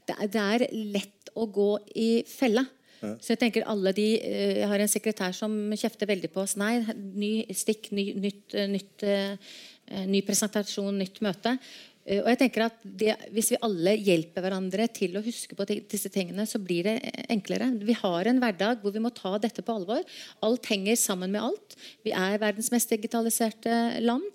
Det 0.06 0.18
er, 0.38 0.68
lett 0.94 1.32
å 1.34 1.48
gå 1.50 1.72
i 1.98 2.10
fella. 2.30 2.68
Så 3.00 3.32
jeg 3.32 3.40
tenker 3.40 3.64
alle 3.72 3.94
de 3.96 4.06
eh, 4.20 4.58
Jeg 4.60 4.70
har 4.70 4.84
en 4.84 4.92
sekretær 4.92 5.34
som 5.34 5.56
kjefter 5.74 6.10
veldig 6.12 6.30
på 6.34 6.44
oss. 6.44 6.58
Nei, 6.60 6.84
ny 6.94 7.34
stikk, 7.56 7.90
ny, 7.98 8.12
nytt, 8.20 8.54
eh, 8.54 8.70
nytt, 8.70 9.08
ny 10.06 10.22
presentasjon, 10.28 11.00
nytt 11.02 11.24
møte. 11.26 11.56
Eh, 12.10 12.22
Og 12.24 12.30
jeg 12.34 12.40
tenker 12.42 12.66
at 12.66 12.78
det, 12.84 13.16
Hvis 13.36 13.52
vi 13.54 13.62
alle 13.66 13.94
hjelper 13.98 14.46
hverandre 14.46 14.88
til 14.92 15.18
å 15.18 15.24
huske 15.24 15.56
på 15.58 15.68
disse 15.70 16.10
tingene, 16.14 16.48
så 16.50 16.62
blir 16.62 16.88
det 16.88 16.98
enklere. 17.30 17.70
Vi 17.86 17.94
har 17.94 18.30
en 18.30 18.42
hverdag 18.42 18.82
hvor 18.82 18.96
vi 18.96 19.04
må 19.04 19.14
ta 19.14 19.38
dette 19.38 19.62
på 19.66 19.76
alvor. 19.76 20.02
Alt 20.42 20.66
henger 20.72 20.98
sammen 20.98 21.32
med 21.32 21.44
alt. 21.44 21.78
Vi 22.04 22.12
er 22.12 22.42
verdens 22.42 22.72
mest 22.74 22.90
digitaliserte 22.90 24.02
land. 24.02 24.26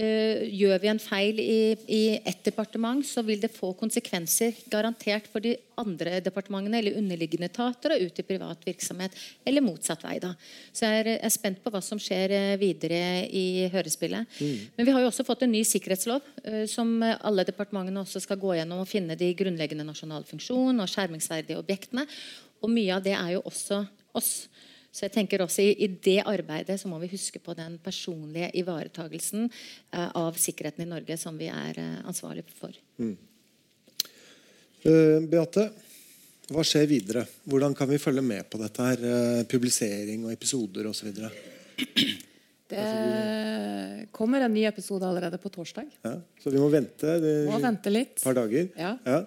Eh, 0.00 0.46
Gjør 0.56 0.78
vi 0.80 0.88
en 0.88 1.00
feil 1.02 1.40
i, 1.42 1.74
i 1.92 2.02
ett 2.24 2.40
departement, 2.46 3.02
så 3.04 3.20
vil 3.26 3.40
det 3.42 3.50
få 3.52 3.72
konsekvenser 3.76 4.56
garantert 4.72 5.26
for 5.28 5.44
de 5.44 5.56
andre 5.80 6.20
departementene 6.24 6.78
eller 6.80 6.96
underliggende 7.00 7.50
etater 7.50 7.94
og 7.94 8.06
ut 8.06 8.20
i 8.22 8.24
privat 8.24 8.64
virksomhet. 8.64 9.16
Eller 9.44 9.64
motsatt 9.64 10.04
vei. 10.06 10.16
da. 10.22 10.32
Så 10.72 10.88
jeg 10.88 11.02
er, 11.02 11.10
er 11.18 11.34
spent 11.34 11.60
på 11.60 11.72
hva 11.74 11.82
som 11.84 12.00
skjer 12.00 12.32
eh, 12.36 12.54
videre 12.60 13.26
i 13.28 13.66
hørespillet. 13.72 14.40
Men 14.78 14.88
vi 14.88 14.94
har 14.94 15.04
jo 15.04 15.10
også 15.10 15.26
fått 15.28 15.44
en 15.44 15.52
ny 15.52 15.60
sikkerhetslov 15.66 16.24
uh, 16.46 16.64
som 16.70 16.92
alle 17.02 17.44
departementene 17.48 18.00
også 18.00 18.22
skal 18.24 18.40
gå 18.40 18.54
gjennom 18.56 18.82
og 18.84 18.88
finne 18.88 19.18
de 19.18 19.30
grunnleggende 19.36 19.84
nasjonale 19.86 20.28
funksjonene 20.28 20.84
og 20.86 20.92
skjermingsverdige 20.92 21.60
objektene. 21.60 22.06
Og 22.64 22.72
mye 22.72 22.96
av 22.96 23.04
det 23.04 23.16
er 23.18 23.36
jo 23.36 23.44
også 23.50 23.82
oss. 24.16 24.32
Så 24.90 25.06
jeg 25.06 25.12
tenker 25.14 25.38
også 25.44 25.62
i, 25.62 25.70
i 25.84 25.86
det 26.02 26.22
arbeidet 26.26 26.80
så 26.80 26.88
må 26.90 26.98
vi 27.02 27.12
huske 27.12 27.38
på 27.42 27.54
den 27.58 27.78
personlige 27.82 28.50
ivaretagelsen 28.58 29.42
eh, 29.46 30.10
av 30.18 30.32
sikkerheten 30.38 30.84
i 30.84 30.90
Norge 30.90 31.16
som 31.20 31.38
vi 31.38 31.46
er 31.52 31.74
eh, 31.78 32.06
ansvarlig 32.10 32.44
for. 32.58 32.72
Eh, 32.98 33.14
Beate, 35.30 35.70
hva 36.50 36.62
skjer 36.66 36.86
videre? 36.90 37.22
Hvordan 37.46 37.74
kan 37.78 37.88
vi 37.90 37.98
følge 38.02 38.22
med 38.26 38.42
på 38.50 38.58
dette 38.58 38.82
her? 38.82 38.98
Uh, 39.04 39.46
Publisering 39.46 40.24
og 40.26 40.32
episoder 40.34 40.86
osv.? 40.90 41.08
Det 42.70 44.08
kommer 44.16 44.40
en 44.44 44.54
ny 44.54 44.64
episode 44.68 45.06
allerede 45.06 45.38
på 45.42 45.50
torsdag. 45.52 45.88
Ja, 46.06 46.14
så 46.42 46.50
vi 46.52 46.58
må 46.62 46.68
vente 46.72 47.16
det, 47.22 47.32
Må 47.50 47.58
vente 47.62 47.90
litt. 47.92 48.16
et 48.18 48.24
par 48.24 48.34
dager. 48.38 48.68
Ja. 48.78 48.92
Ja, 49.04 49.24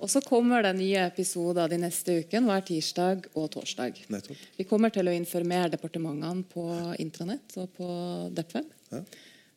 Og 0.00 0.10
så 0.12 0.20
kommer 0.24 0.62
det 0.62 0.74
nye 0.76 1.06
episoder 1.06 1.68
de 1.72 1.78
neste 1.80 2.18
ukene 2.22 2.46
hver 2.50 2.64
tirsdag 2.68 3.26
og 3.34 3.50
torsdag. 3.54 4.02
nettopp. 4.12 4.36
Vi 4.58 4.64
kommer 4.64 4.90
til 4.92 5.08
å 5.08 5.14
informere 5.16 5.70
departementene 5.72 6.44
på 6.52 6.66
intranett 7.00 7.56
og 7.56 7.70
på 7.76 7.88
DepWeb. 8.34 8.66
Ja. 8.92 9.00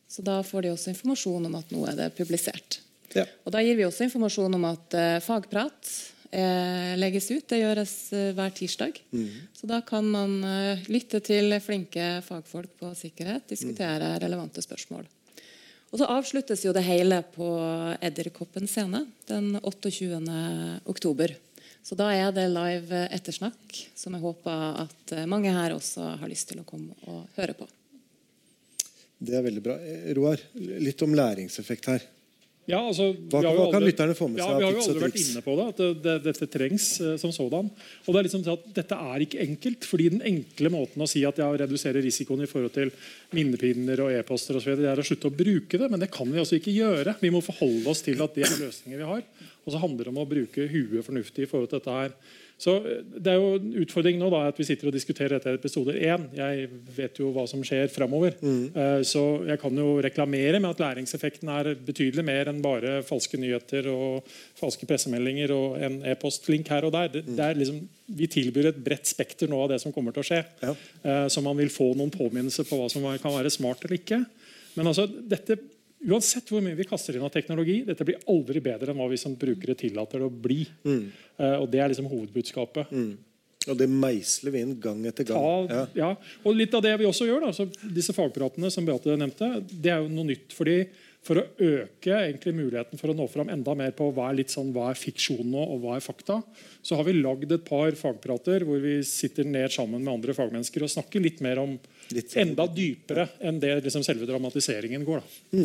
Så 0.08 0.22
da 0.26 0.40
får 0.42 0.62
de 0.62 0.72
også 0.72 0.90
informasjon 0.94 1.46
om 1.46 1.54
at 1.54 1.70
nå 1.70 1.84
er 1.88 1.96
det 1.96 2.08
publisert. 2.16 2.80
Ja. 3.14 3.24
Og 3.44 3.52
da 3.52 3.58
gir 3.62 3.76
vi 3.76 3.84
også 3.84 4.04
informasjon 4.06 4.54
om 4.54 4.64
at 4.64 4.94
eh, 4.94 5.18
fagprat 5.20 5.90
eh, 6.30 6.96
legges 6.98 7.30
ut. 7.30 7.46
Det 7.50 7.60
gjøres 7.60 7.94
eh, 8.16 8.30
hver 8.36 8.54
tirsdag. 8.56 9.00
Så 9.56 9.70
da 9.70 9.80
kan 9.86 10.06
man 10.10 10.38
eh, 10.46 10.84
lytte 10.92 11.22
til 11.24 11.56
flinke 11.64 12.20
fagfolk 12.26 12.76
på 12.80 12.92
sikkerhet, 12.98 13.48
diskutere 13.50 14.16
relevante 14.22 14.62
spørsmål. 14.64 15.08
Og 15.90 15.98
så 15.98 16.06
avsluttes 16.06 16.62
jo 16.64 16.72
det 16.74 16.86
hele 16.86 17.18
på 17.34 17.46
Edderkoppen 17.98 18.68
scene 18.70 19.04
den 19.26 19.56
28. 19.58 20.20
oktober. 20.86 21.34
Så 21.82 21.96
da 21.96 22.10
er 22.12 22.30
det 22.34 22.46
live 22.52 23.06
ettersnakk, 23.10 23.78
som 23.96 24.14
jeg 24.14 24.22
håper 24.22 24.82
at 24.84 25.14
eh, 25.16 25.28
mange 25.28 25.52
her 25.54 25.74
også 25.74 26.14
har 26.20 26.30
lyst 26.30 26.50
til 26.52 26.60
å 26.60 26.66
komme 26.68 26.94
og 27.08 27.24
høre 27.38 27.56
på. 27.56 27.66
Det 29.20 29.36
er 29.36 29.44
veldig 29.44 29.62
bra. 29.64 29.76
Roar, 30.16 30.42
litt 30.54 31.02
om 31.04 31.16
læringseffekt 31.16 31.90
her. 31.90 32.04
Ja, 32.70 32.80
altså, 32.86 33.08
Hva- 33.16 33.40
vi 33.42 33.46
har 33.48 33.56
jo 33.56 33.60
hva 33.64 33.70
kan 33.72 33.80
aldri- 33.82 33.90
lytterne 33.90 34.14
få 34.14 34.28
med 34.30 34.38
seg 34.40 34.50
av 34.50 34.58
Vi 34.60 34.64
har 34.66 34.72
jo 34.76 34.82
aldri 34.84 35.02
vært 35.04 35.18
inne 35.20 35.42
på 35.46 35.54
det, 35.58 35.66
at 35.72 35.80
det, 35.82 35.88
det, 36.04 36.14
dette 36.28 36.46
trengs 36.54 36.86
eh, 37.02 37.16
som 37.18 37.32
sådan. 37.34 37.70
Og 38.06 38.10
det 38.14 38.18
er 38.20 38.26
liksom 38.28 38.44
sånn 38.46 38.56
at 38.58 38.68
Dette 38.80 38.98
er 39.10 39.24
ikke 39.26 39.40
enkelt. 39.44 39.88
fordi 39.90 40.08
den 40.14 40.22
enkle 40.30 40.70
måten 40.70 41.02
å 41.02 41.08
si 41.10 41.24
at 41.26 41.36
jeg 41.42 41.60
reduserer 41.64 42.00
risikoen 42.04 42.44
i 42.46 42.50
forhold 42.50 42.72
til 42.76 42.92
minnepinner 43.36 44.00
og 44.06 44.12
e-poster 44.14 44.56
og 44.58 44.62
så 44.62 44.70
videre, 44.72 44.90
det 44.90 44.92
er 44.98 45.02
å 45.02 45.08
slutte 45.10 45.30
å 45.30 45.36
bruke 45.36 45.78
det. 45.80 45.90
Men 45.90 46.00
det 46.02 46.10
kan 46.14 46.30
vi 46.30 46.38
altså 46.42 46.58
ikke 46.58 46.74
gjøre. 46.74 47.16
Vi 47.20 47.30
må 47.34 47.42
forholde 47.44 47.86
oss 47.90 48.02
til 48.06 48.20
at 48.22 48.34
det 48.34 48.46
er 48.46 48.60
løsninger 48.66 49.02
vi 49.02 49.10
har. 49.12 49.24
Og 49.66 49.74
så 49.74 49.80
handler 49.82 50.06
det 50.08 50.12
om 50.14 50.22
å 50.22 50.28
bruke 50.30 50.68
huet 50.70 51.04
fornuftig 51.06 51.44
i 51.44 51.50
forhold 51.50 51.70
til 51.70 51.80
dette 51.82 51.96
her. 51.98 52.14
Så 52.60 52.74
eh, 52.78 53.00
Det 53.16 53.32
er 53.32 53.38
jo 53.40 53.54
en 53.56 53.70
utfordring 53.82 54.18
nå 54.20 54.28
da, 54.32 54.42
at 54.50 54.58
vi 54.60 54.66
sitter 54.68 54.90
og 54.90 54.96
diskuterer 54.96 55.36
dette 55.38 55.54
i 55.54 55.58
episoder 55.58 55.96
én. 56.00 56.26
Jeg 56.36 56.68
vet 56.96 57.20
jo 57.22 57.30
hva 57.34 57.46
som 57.50 57.62
skjer 57.64 57.88
framover. 57.92 58.36
Mm. 58.40 59.02
Så 59.06 59.22
jeg 59.48 59.60
kan 59.62 59.76
jo 59.76 59.94
reklamere 60.04 60.60
med 60.60 60.70
at 60.74 60.82
læringseffekten 60.84 61.50
er 61.52 61.72
betydelig 61.86 62.24
mer 62.26 62.50
enn 62.50 62.60
bare 62.64 63.00
falske 63.06 63.40
nyheter 63.40 63.88
og 63.92 64.28
falske 64.60 64.88
pressemeldinger 64.88 65.54
og 65.54 65.80
en 65.80 66.00
e-postlink 66.12 66.68
her 66.72 66.86
og 66.88 66.94
der. 66.96 67.10
Det, 67.14 67.24
det 67.28 67.46
er 67.46 67.58
liksom, 67.58 67.80
vi 68.16 68.28
tilbyr 68.30 68.70
et 68.72 68.80
bredt 68.84 69.08
spekter 69.08 69.50
nå 69.50 69.64
av 69.64 69.72
det 69.72 69.80
som 69.82 69.94
kommer 69.94 70.14
til 70.14 70.24
å 70.24 70.28
skje. 70.30 70.44
Ja. 70.62 70.76
Eh, 71.02 71.26
Så 71.32 71.42
man 71.44 71.58
vil 71.60 71.72
få 71.72 71.92
noen 71.96 72.12
påminnelser 72.12 72.68
på 72.68 72.78
hva 72.80 72.90
som 72.92 73.06
kan 73.22 73.36
være 73.36 73.52
smart 73.52 73.84
eller 73.84 74.00
ikke. 74.00 74.24
Men 74.76 74.90
altså, 74.90 75.06
dette 75.08 75.58
Uansett 76.08 76.48
hvor 76.48 76.62
mye 76.64 76.76
vi 76.78 76.86
kaster 76.88 77.16
inn 77.18 77.24
av 77.26 77.32
teknologi, 77.34 77.82
dette 77.84 78.06
blir 78.08 78.16
aldri 78.32 78.60
bedre 78.64 78.90
enn 78.94 78.96
hva 79.02 79.08
vi 79.10 79.18
som 79.20 79.34
brukere 79.36 79.74
tillater 79.76 80.22
det 80.22 80.28
å 80.30 80.32
bli. 80.32 80.62
Eh, 80.86 81.56
og 81.60 81.68
Det 81.70 81.80
er 81.80 81.88
liksom 81.92 82.08
hovedbudskapet. 82.08 82.86
Og 83.68 83.76
det 83.76 83.90
meisler 83.92 84.50
vi 84.54 84.62
inn 84.64 84.80
gang 84.80 85.02
etter 85.04 85.26
gang. 85.28 85.68
Ta, 85.68 85.74
Ja. 85.74 85.86
ja. 85.94 86.16
Og 86.46 86.56
litt 86.56 86.72
av 86.72 86.80
det 86.82 86.94
vi 86.98 87.04
også 87.04 87.26
gjør, 87.28 87.40
da, 87.44 87.50
så 87.52 87.66
disse 87.92 88.14
fagpratene 88.16 88.70
som 88.72 88.86
Beate 88.88 89.12
nevnte, 89.20 89.60
det 89.68 89.92
er 89.92 90.00
jo 90.00 90.08
noe 90.08 90.24
nytt. 90.32 90.52
fordi 90.56 90.88
For 91.22 91.36
å 91.36 91.42
øke 91.60 92.08
egentlig 92.16 92.54
muligheten 92.56 92.96
for 92.98 93.08
å 93.12 93.14
nå 93.14 93.26
fram 93.28 93.50
enda 93.52 93.74
mer 93.76 93.90
på 93.92 94.06
hva 94.16 94.30
er, 94.30 94.36
litt 94.38 94.48
sånn, 94.48 94.72
hva 94.72 94.86
er 94.88 94.94
fiksjon 94.96 95.44
nå, 95.44 95.60
og 95.68 95.82
hva 95.82 95.96
er 95.98 96.00
fakta, 96.00 96.38
så 96.82 96.96
har 96.96 97.04
vi 97.04 97.12
lagd 97.20 97.52
et 97.52 97.62
par 97.62 97.92
fagprater 97.92 98.64
hvor 98.64 98.80
vi 98.80 99.02
sitter 99.04 99.44
ned 99.44 99.68
sammen 99.70 100.00
med 100.02 100.14
andre 100.14 100.32
fagmennesker 100.32 100.80
og 100.80 100.88
snakker 100.88 101.20
litt 101.20 101.42
mer 101.44 101.58
om 101.60 101.78
Litt- 102.10 102.32
enda 102.40 102.64
dypere 102.66 103.28
enn 103.44 103.60
det 103.60 103.82
liksom 103.84 104.02
selve 104.02 104.24
dramatiseringen 104.24 105.04
går. 105.04 105.20
da. 105.52 105.58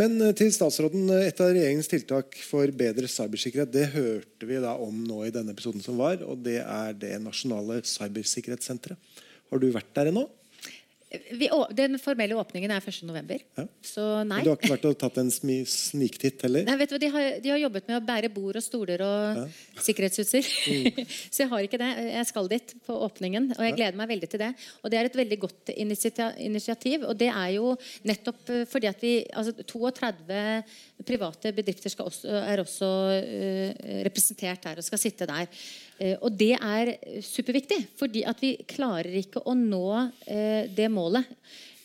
Men 0.00 0.16
eh, 0.20 0.34
til 0.36 0.52
statsråden, 0.54 1.08
eh, 1.12 1.28
et 1.28 1.40
av 1.42 1.52
regjeringens 1.52 1.90
tiltak 1.90 2.36
for 2.48 2.70
bedre 2.76 3.10
cybersikkerhet, 3.10 3.72
det 3.74 3.90
hørte 3.94 4.48
vi 4.48 4.60
da 4.62 4.76
om 4.80 5.02
nå 5.06 5.22
i 5.26 5.32
denne 5.34 5.54
episoden 5.54 5.84
som 5.84 6.00
var, 6.00 6.22
og 6.24 6.40
det 6.46 6.60
er 6.62 6.96
det 6.96 7.18
nasjonale 7.22 7.82
cybersikkerhetssenteret. 7.86 9.20
Har 9.52 9.60
du 9.60 9.68
vært 9.74 9.92
der 9.98 10.12
ennå? 10.12 10.24
Vi, 11.12 11.48
å, 11.52 11.64
den 11.76 11.98
formelle 12.00 12.36
åpningen 12.40 12.72
er 12.72 12.84
1.11. 12.84 13.42
Ja. 13.58 13.64
Så 13.84 14.04
nei. 14.24 14.38
Men 14.40 14.46
Du 14.46 14.50
har 14.52 14.58
ikke 14.58 14.72
vært 14.72 14.86
og 14.88 14.98
tatt 15.02 15.18
en 15.20 15.30
sniktitt 15.32 16.44
heller? 16.46 16.64
Nei, 16.68 16.76
vet 16.80 16.94
du, 16.94 16.96
de, 17.02 17.10
har, 17.12 17.26
de 17.44 17.52
har 17.52 17.60
jobbet 17.60 17.90
med 17.90 17.98
å 17.98 18.04
bære 18.06 18.30
bord 18.32 18.58
og 18.58 18.64
stoler 18.64 19.04
og 19.04 19.42
sikkerhetsutstyr. 19.84 20.48
så 21.34 21.44
jeg 21.44 21.50
har 21.52 21.66
ikke 21.66 21.80
det. 21.82 21.90
Jeg 22.08 22.30
skal 22.30 22.48
dit 22.52 22.74
på 22.86 22.96
åpningen, 23.08 23.50
og 23.58 23.66
jeg 23.66 23.76
gleder 23.76 24.00
meg 24.00 24.12
veldig 24.14 24.30
til 24.32 24.44
det. 24.44 24.50
Og 24.80 24.92
det 24.92 25.00
er 25.00 25.10
et 25.10 25.20
veldig 25.22 25.40
godt 25.44 25.74
initiativ. 25.76 27.06
og 27.08 27.14
det 27.20 27.28
er 27.32 27.50
jo 27.58 27.74
nettopp 28.08 28.54
eh, 28.54 28.64
fordi 28.70 28.88
at 28.88 29.04
vi 29.04 29.14
altså 29.28 29.54
32 29.68 30.42
private 31.06 31.52
bedrifter 31.52 31.94
også, 32.02 32.28
er 32.30 32.60
også 32.62 32.88
uh, 32.88 33.70
representert 34.06 34.62
der 34.64 34.78
og 34.78 34.86
skal 34.86 35.00
sitte 35.00 35.26
der. 35.28 35.50
Eh, 35.98 36.16
og 36.20 36.32
det 36.38 36.54
er 36.56 36.94
superviktig, 37.24 37.82
fordi 37.98 38.24
at 38.28 38.40
vi 38.42 38.54
klarer 38.68 39.20
ikke 39.22 39.44
å 39.44 39.56
nå 39.58 39.84
eh, 40.26 40.70
det 40.72 40.88
målet 40.92 41.28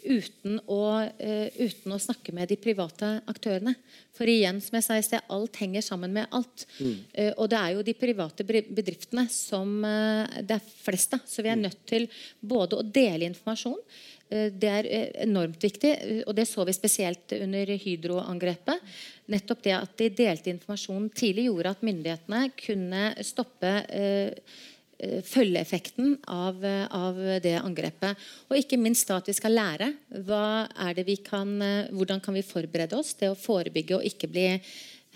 uten 0.08 0.60
å, 0.72 0.82
eh, 1.20 1.50
uten 1.58 1.94
å 1.94 2.00
snakke 2.00 2.34
med 2.36 2.50
de 2.52 2.58
private 2.60 3.10
aktørene. 3.30 3.76
For 4.16 4.30
igjen, 4.30 4.60
som 4.64 4.78
jeg 4.78 4.86
sa 4.86 4.98
i 4.98 5.06
sted, 5.06 5.26
alt 5.34 5.60
henger 5.62 5.84
sammen 5.86 6.14
med 6.16 6.28
alt. 6.34 6.66
Eh, 7.14 7.34
og 7.38 7.50
det 7.52 7.60
er 7.60 7.76
jo 7.76 7.86
de 7.86 7.94
private 7.98 8.46
bedriftene 8.48 9.28
som 9.30 9.84
eh, 9.86 10.42
det 10.42 10.58
er 10.58 10.70
flest 10.86 11.18
av. 11.18 11.26
Så 11.28 11.46
vi 11.46 11.52
er 11.54 11.60
nødt 11.60 11.84
til 11.90 12.08
både 12.42 12.80
å 12.80 12.86
dele 12.86 13.28
informasjon 13.30 13.78
eh, 13.78 14.17
det 14.30 14.70
er 14.70 14.88
eh, 14.92 15.12
enormt 15.24 15.62
viktig, 15.64 15.92
eh, 15.96 16.24
og 16.28 16.36
det 16.36 16.48
så 16.50 16.66
vi 16.68 16.76
spesielt 16.76 17.32
under 17.38 17.70
Hydro-angrepet. 17.80 18.96
Nettopp 19.32 19.62
det 19.64 19.76
at 19.78 19.94
de 20.00 20.10
delte 20.18 20.52
informasjon 20.52 21.10
tidlig, 21.16 21.48
gjorde 21.48 21.76
at 21.76 21.86
myndighetene 21.88 22.42
kunne 22.60 23.04
stoppe 23.28 23.72
eh, 23.88 24.58
eh, 25.00 25.22
følgeeffekten 25.24 26.18
av, 26.28 26.60
eh, 26.66 26.84
av 26.92 27.22
det 27.44 27.56
angrepet. 27.62 28.28
Og 28.52 28.60
ikke 28.60 28.82
minst 28.82 29.08
da 29.08 29.22
at 29.22 29.32
vi 29.32 29.38
skal 29.38 29.56
lære. 29.56 29.94
Hva 30.28 30.68
er 30.90 31.00
det 31.00 31.08
vi 31.08 31.18
kan, 31.24 31.56
eh, 31.62 31.88
hvordan 31.96 32.20
kan 32.24 32.36
vi 32.36 32.44
forberede 32.44 33.00
oss? 33.00 33.14
til 33.14 33.32
å 33.32 33.40
forebygge 33.40 33.96
og 33.96 34.04
ikke 34.04 34.28
bli 34.28 34.50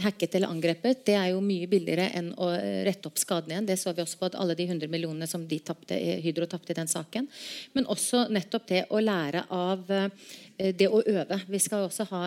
hacket 0.03 0.35
eller 0.35 0.51
angrepet, 0.51 1.03
det 1.07 1.15
er 1.17 1.31
jo 1.31 1.41
mye 1.43 1.67
billigere 1.71 2.09
enn 2.17 2.31
å 2.41 2.49
eh, 2.55 2.81
rette 2.87 3.09
opp 3.09 3.19
skadene 3.21 3.55
igjen. 3.55 3.69
Det 3.69 3.77
så 3.79 3.93
vi 3.95 4.03
også 4.03 4.19
på 4.19 4.29
at 4.29 4.37
alle 4.39 4.55
de 4.57 4.67
100 4.67 4.91
millionene 4.91 5.27
som 5.29 5.45
de 5.47 5.59
tappte, 5.63 5.97
Hydro 6.23 6.47
tapte 6.49 6.73
i 6.73 6.79
den 6.79 6.89
saken. 6.91 7.29
Men 7.77 7.89
også 7.91 8.25
nettopp 8.33 8.67
det 8.71 8.85
å 8.89 9.01
lære 9.03 9.45
av 9.53 9.91
eh, 9.91 10.71
det 10.77 10.89
å 10.89 11.01
øve. 11.01 11.39
Vi 11.49 11.61
skal 11.61 11.87
også 11.87 12.07
ha, 12.11 12.25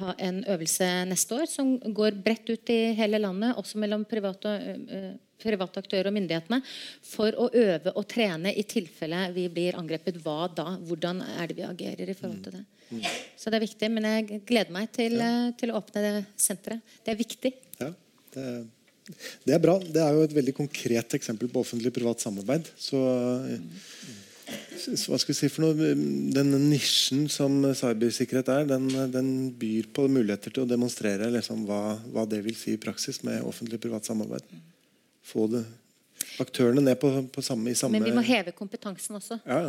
ha 0.00 0.14
en 0.18 0.44
øvelse 0.48 0.90
neste 1.10 1.40
år 1.42 1.50
som 1.50 1.74
går 1.80 2.20
bredt 2.24 2.52
ut 2.52 2.72
i 2.72 2.80
hele 2.98 3.20
landet, 3.20 3.56
også 3.60 3.80
mellom 3.82 4.06
private, 4.08 4.56
eh, 4.88 5.10
private 5.42 5.82
aktører 5.82 6.10
og 6.10 6.16
myndighetene, 6.16 6.60
for 7.12 7.36
å 7.36 7.48
øve 7.50 7.94
og 7.94 8.06
trene 8.10 8.52
i 8.54 8.66
tilfelle 8.68 9.26
vi 9.36 9.48
blir 9.52 9.78
angrepet. 9.80 10.20
Hva 10.24 10.50
da? 10.54 10.74
Hvordan 10.88 11.24
er 11.36 11.50
det 11.50 11.60
vi 11.60 11.66
agerer 11.68 12.12
i 12.12 12.18
forhold 12.18 12.44
til 12.46 12.60
det? 12.60 12.66
Så 13.38 13.50
det 13.50 13.60
er 13.60 13.66
viktig. 13.66 13.90
Men 13.94 14.08
jeg 14.08 14.42
gleder 14.48 14.74
meg 14.74 14.90
til, 14.94 15.16
ja. 15.20 15.32
til 15.58 15.72
å 15.72 15.80
åpne 15.80 16.04
det 16.06 16.14
senteret. 16.40 16.94
Det 17.04 17.14
er 17.14 17.18
viktig. 17.20 17.52
Ja, 17.80 17.90
det, 18.34 18.46
det 19.46 19.56
er 19.56 19.62
bra. 19.62 19.76
Det 19.80 20.02
er 20.02 20.16
jo 20.16 20.24
et 20.26 20.34
veldig 20.36 20.56
konkret 20.56 21.18
eksempel 21.18 21.50
på 21.50 21.62
offentlig-privat 21.64 22.22
samarbeid. 22.22 22.70
Så, 22.78 23.00
så 24.80 25.12
hva 25.12 25.20
skal 25.20 25.32
vi 25.32 25.38
si 25.38 25.50
for 25.52 25.66
noe? 25.66 25.92
Den 26.34 26.54
nisjen 26.68 27.26
som 27.32 27.62
cybersikkerhet 27.64 28.52
er, 28.54 28.66
den, 28.70 28.90
den 29.14 29.30
byr 29.60 29.90
på 29.94 30.08
muligheter 30.10 30.54
til 30.54 30.66
å 30.66 30.70
demonstrere 30.70 31.30
liksom, 31.34 31.64
hva, 31.68 31.96
hva 32.14 32.26
det 32.30 32.42
vil 32.46 32.58
si 32.58 32.76
i 32.76 32.82
praksis 32.82 33.22
med 33.26 33.42
offentlig-privat 33.46 34.10
samarbeid. 34.10 34.46
Få 35.30 35.46
det, 35.50 35.62
aktørene 36.40 36.82
ned 36.84 36.98
på, 37.00 37.10
på 37.32 37.42
samme, 37.44 37.72
i 37.72 37.78
samme 37.78 37.96
Men 37.96 38.06
vi 38.06 38.12
må 38.14 38.22
heve 38.24 38.52
kompetansen 38.56 39.16
også. 39.18 39.38
ja. 39.44 39.60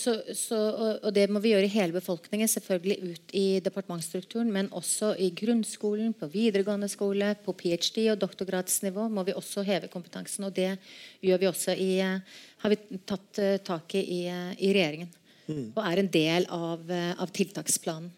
Så, 0.00 0.14
så, 0.36 0.58
og, 1.02 1.08
det 1.14 1.26
må 1.32 1.40
vi 1.44 1.52
gjøre 1.54 1.68
i 1.68 1.72
hele 1.72 1.96
befolkningen. 1.96 2.50
Selvfølgelig 2.50 3.12
ut 3.14 3.34
i 3.36 3.44
departementsstrukturen, 3.64 4.52
men 4.52 4.70
også 4.76 5.14
i 5.20 5.30
grunnskolen, 5.36 6.14
på 6.18 6.28
videregående 6.32 6.88
skole, 6.92 7.34
på 7.44 7.56
ph.d. 7.60 8.06
og 8.12 8.20
doktorgradsnivå 8.22 9.08
må 9.12 9.26
vi 9.26 9.36
også 9.36 9.64
heve 9.66 9.90
kompetansen. 9.92 10.48
Og 10.48 10.56
det 10.56 10.72
gjør 11.24 11.42
vi 11.42 11.50
også 11.50 11.76
i, 11.76 11.90
eh, 12.04 12.40
har 12.64 12.74
vi 12.74 13.00
tatt 13.06 13.42
eh, 13.42 13.58
tak 13.64 13.96
i 14.00 14.04
i, 14.04 14.72
regjeringen. 14.72 15.12
Mm. 15.44 15.66
Og 15.74 15.82
er 15.84 16.00
en 16.00 16.12
del 16.12 16.48
av, 16.52 16.90
eh, 16.90 17.12
av 17.20 17.32
tiltaksplanen. 17.34 18.12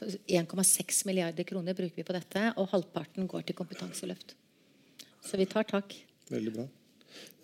1,6 0.00 1.02
milliarder 1.04 1.44
kroner 1.44 1.76
bruker 1.76 1.98
vi 2.00 2.04
på 2.08 2.14
dette, 2.16 2.46
og 2.56 2.70
halvparten 2.72 3.26
går 3.28 3.44
til 3.44 3.58
kompetanseløft. 3.58 4.32
Så 5.20 5.36
vi 5.36 5.44
tar 5.44 5.66
tak. 5.68 5.92
Veldig 6.30 6.52
bra. 6.54 6.66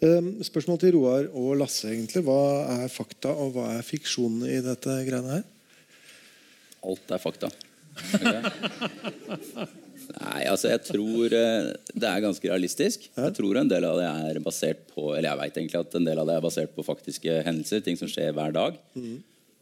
Um, 0.05 0.28
spørsmål 0.45 0.78
til 0.83 0.95
Roar 0.95 1.31
og 1.33 1.57
Lasse. 1.59 1.88
egentlig. 1.90 2.23
Hva 2.26 2.40
er 2.83 2.93
fakta, 2.93 3.33
og 3.33 3.57
hva 3.57 3.71
er 3.76 3.87
fiksjon 3.87 4.43
i 4.47 4.61
dette 4.64 4.99
greiene 5.09 5.38
her? 5.38 5.47
Alt 6.87 7.11
er 7.11 7.23
fakta. 7.23 7.50
Nei, 10.16 10.43
altså 10.47 10.69
jeg 10.71 10.83
tror 10.87 11.33
eh, 11.35 11.71
det 11.97 12.09
er 12.09 12.23
ganske 12.23 12.50
realistisk. 12.50 13.09
Jeg 13.16 13.35
tror 13.37 13.59
en 13.59 13.71
del 13.71 13.87
av 13.88 13.97
det 13.99 14.07
er 14.07 14.38
basert 14.45 14.85
på 14.93 15.09
Eller 15.14 15.31
jeg 15.31 15.40
vet 15.40 15.59
egentlig 15.59 15.81
at 15.81 15.97
en 15.99 16.07
del 16.07 16.21
av 16.21 16.28
det 16.28 16.37
er 16.37 16.45
basert 16.45 16.76
på 16.76 16.85
faktiske 16.87 17.40
hendelser. 17.47 17.83
Ting 17.85 17.99
som 17.99 18.11
skjer 18.11 18.37
hver 18.37 18.55
dag. 18.55 18.76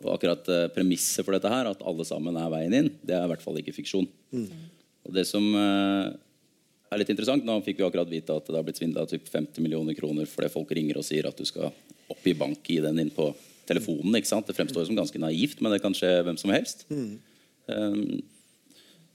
Og 0.05 0.11
akkurat 0.17 0.51
eh, 0.53 0.67
premisset 0.75 1.25
for 1.25 1.37
dette 1.37 1.51
her, 1.51 1.71
at 1.71 1.85
alle 1.87 2.05
sammen 2.05 2.37
er 2.37 2.53
veien 2.53 2.77
inn, 2.77 2.91
det 3.07 3.17
er 3.17 3.25
i 3.25 3.31
hvert 3.33 3.45
fall 3.45 3.57
ikke 3.63 3.77
fiksjon. 3.79 4.11
Og 5.07 5.15
det 5.17 5.25
som 5.31 5.47
eh, 5.57 6.13
er 6.95 7.03
litt 7.03 7.11
interessant, 7.13 7.45
Nå 7.47 7.59
fikk 7.65 7.81
vi 7.81 7.87
akkurat 7.87 8.11
vite 8.11 8.37
at 8.37 8.47
det 8.49 8.57
har 8.57 8.67
blitt 8.67 8.81
svindla 8.81 9.07
50 9.09 9.63
millioner 9.65 9.97
kroner 9.99 10.29
fordi 10.31 10.53
folk 10.53 10.73
ringer 10.77 11.01
og 11.01 11.07
sier 11.07 11.29
at 11.29 11.39
du 11.39 11.47
skal 11.49 11.73
oppgi 12.13 12.35
bank-ID-en 12.37 13.01
din 13.01 13.13
på 13.15 13.31
telefonen. 13.69 14.15
ikke 14.19 14.31
sant? 14.31 14.47
Det 14.47 14.57
fremstår 14.57 14.87
som 14.89 14.99
ganske 14.99 15.21
naivt, 15.21 15.61
men 15.65 15.73
det 15.73 15.81
kan 15.83 15.97
skje 15.97 16.19
hvem 16.27 16.39
som 16.41 16.53
helst. 16.53 16.85
Um, 17.67 18.21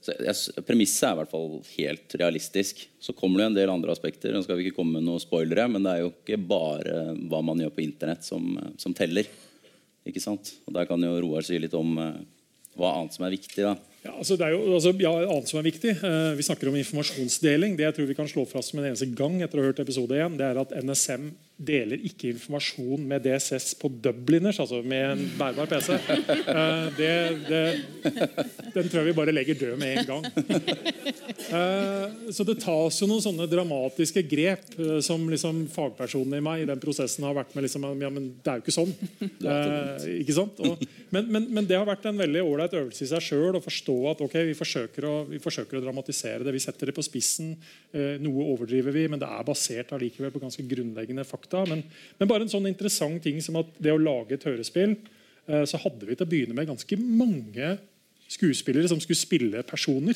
så 0.00 0.14
jeg, 0.16 0.64
Premisset 0.64 1.04
er 1.06 1.14
i 1.14 1.18
hvert 1.20 1.32
fall 1.32 1.60
helt 1.74 2.16
realistisk. 2.22 2.82
Så 3.04 3.14
kommer 3.16 3.42
det 3.42 3.50
en 3.50 3.58
del 3.58 3.72
andre 3.72 3.92
aspekter. 3.94 4.32
Nå 4.32 4.42
skal 4.42 4.58
vi 4.58 4.66
ikke 4.66 4.80
komme 4.80 4.96
med 4.96 5.06
noen 5.06 5.22
spoilere, 5.22 5.68
men 5.70 5.84
det 5.84 5.92
er 5.92 6.02
jo 6.02 6.12
ikke 6.14 6.40
bare 6.50 7.04
hva 7.30 7.42
man 7.44 7.60
gjør 7.62 7.74
på 7.76 7.84
internett, 7.84 8.24
som, 8.26 8.56
som 8.80 8.96
teller. 8.96 9.28
Ikke 10.08 10.22
sant? 10.24 10.54
Og 10.66 10.74
Der 10.76 10.88
kan 10.88 11.04
jo 11.04 11.18
Roar 11.20 11.46
si 11.46 11.60
litt 11.60 11.76
om 11.76 11.94
uh, 12.00 12.16
hva 12.80 12.96
annet 12.96 13.16
som 13.16 13.28
er 13.28 13.36
viktig. 13.36 13.60
da. 13.60 13.76
Ja, 14.00 14.14
altså 14.16 14.36
det 14.40 14.46
er 14.46 14.54
jo 14.54 14.62
altså, 14.72 14.94
ja, 14.96 15.12
annet 15.26 15.50
som 15.50 15.60
er 15.60 15.66
viktig. 15.66 15.92
Eh, 15.92 16.32
vi 16.38 16.46
snakker 16.46 16.70
om 16.70 16.76
informasjonsdeling. 16.80 17.76
Det 17.76 17.84
jeg 17.84 17.96
tror 17.98 18.08
vi 18.08 18.16
kan 18.16 18.30
slå 18.30 18.46
fast 18.48 18.72
med 18.72 18.84
en 18.84 18.94
eneste 18.94 19.10
gang 19.16 19.36
etter 19.44 19.60
å 19.60 19.64
ha 19.64 19.72
hørt 19.72 19.82
episode 19.82 20.16
1, 20.16 20.38
det 20.40 20.46
er 20.46 20.60
at 20.62 20.72
NSM 20.80 21.30
deler 21.60 22.00
ikke 22.08 22.30
informasjon 22.32 23.02
med 23.04 23.24
DSS 23.26 23.74
på 23.80 23.90
dubliners, 24.02 24.58
altså 24.62 24.80
med 24.80 25.04
en 25.10 25.24
bærbar 25.36 25.68
PC. 25.68 25.92
Uh, 26.48 26.86
det, 26.96 27.10
det, 27.44 27.60
den 28.74 28.88
tror 28.88 29.02
jeg 29.02 29.08
vi 29.10 29.16
bare 29.18 29.34
legger 29.34 29.58
død 29.60 29.74
med 29.80 30.00
en 30.00 30.08
gang. 30.08 30.28
Uh, 31.50 32.32
så 32.32 32.46
det 32.48 32.56
tas 32.62 33.00
jo 33.02 33.08
noen 33.10 33.24
sånne 33.24 33.48
dramatiske 33.50 34.24
grep 34.30 34.72
uh, 34.78 34.98
som 35.04 35.26
liksom 35.28 35.66
fagpersonen 35.72 36.38
i 36.38 36.42
meg 36.44 36.64
i 36.64 36.70
den 36.70 36.80
prosessen 36.80 37.28
har 37.28 37.36
vært 37.36 37.52
med 37.56 37.66
liksom, 37.66 37.84
ja, 38.00 38.12
men 38.12 38.30
det 38.40 38.54
er 38.54 38.60
jo 38.60 38.64
ikke 38.64 38.76
sånn. 38.78 38.96
ikke 40.16 40.38
sant? 40.38 40.64
Og, 40.64 40.80
men, 41.12 41.28
men, 41.28 41.50
men, 41.50 41.68
det 41.68 41.76
har 41.76 41.88
vært 41.88 42.08
en 42.08 42.24
veldig 42.24 42.44
ålreit 42.46 42.78
øvelse 42.80 43.04
i 43.04 43.10
seg 43.12 43.26
sjøl 43.26 43.60
å 43.60 43.64
forstå 43.64 43.98
at 44.14 44.24
ok, 44.24 44.38
vi 44.48 44.56
forsøker, 44.56 45.08
å, 45.08 45.14
vi 45.28 45.42
forsøker, 45.42 45.76
å, 45.76 45.84
dramatisere 45.84 46.46
det. 46.46 46.56
Vi 46.56 46.62
setter 46.62 46.88
det 46.88 46.96
på 46.96 47.04
spissen. 47.04 47.52
noe 48.22 48.44
overdriver 48.52 48.94
vi, 48.94 49.06
men 49.10 49.20
det 49.20 49.28
er 49.28 49.44
basert 49.44 49.92
allikevel 49.96 50.32
på 50.32 50.40
ganske 50.42 50.64
grunnleggende 50.70 51.24
fakta 51.26 51.49
fakta. 51.50 51.66
Men, 51.68 51.84
men, 52.18 52.28
bare 52.28 52.44
en 52.44 52.52
sånn 52.52 52.68
interessant 52.68 53.22
ting 53.22 53.40
som 53.42 53.56
at 53.60 53.66
det 53.78 53.92
å 53.92 54.00
lage 54.00 54.34
et 54.34 54.44
hørespill, 54.44 54.96
eh, 55.46 55.64
så 55.64 55.78
hadde 55.78 56.06
vi 56.06 56.16
til 56.16 56.26
å 56.26 56.30
begynne 56.30 56.54
med 56.54 56.68
ganske 56.68 56.96
mange 56.96 57.78
skuespillere 58.30 58.88
som 58.88 59.00
skulle 59.00 59.18
spille 59.18 59.62
personer. 59.62 60.14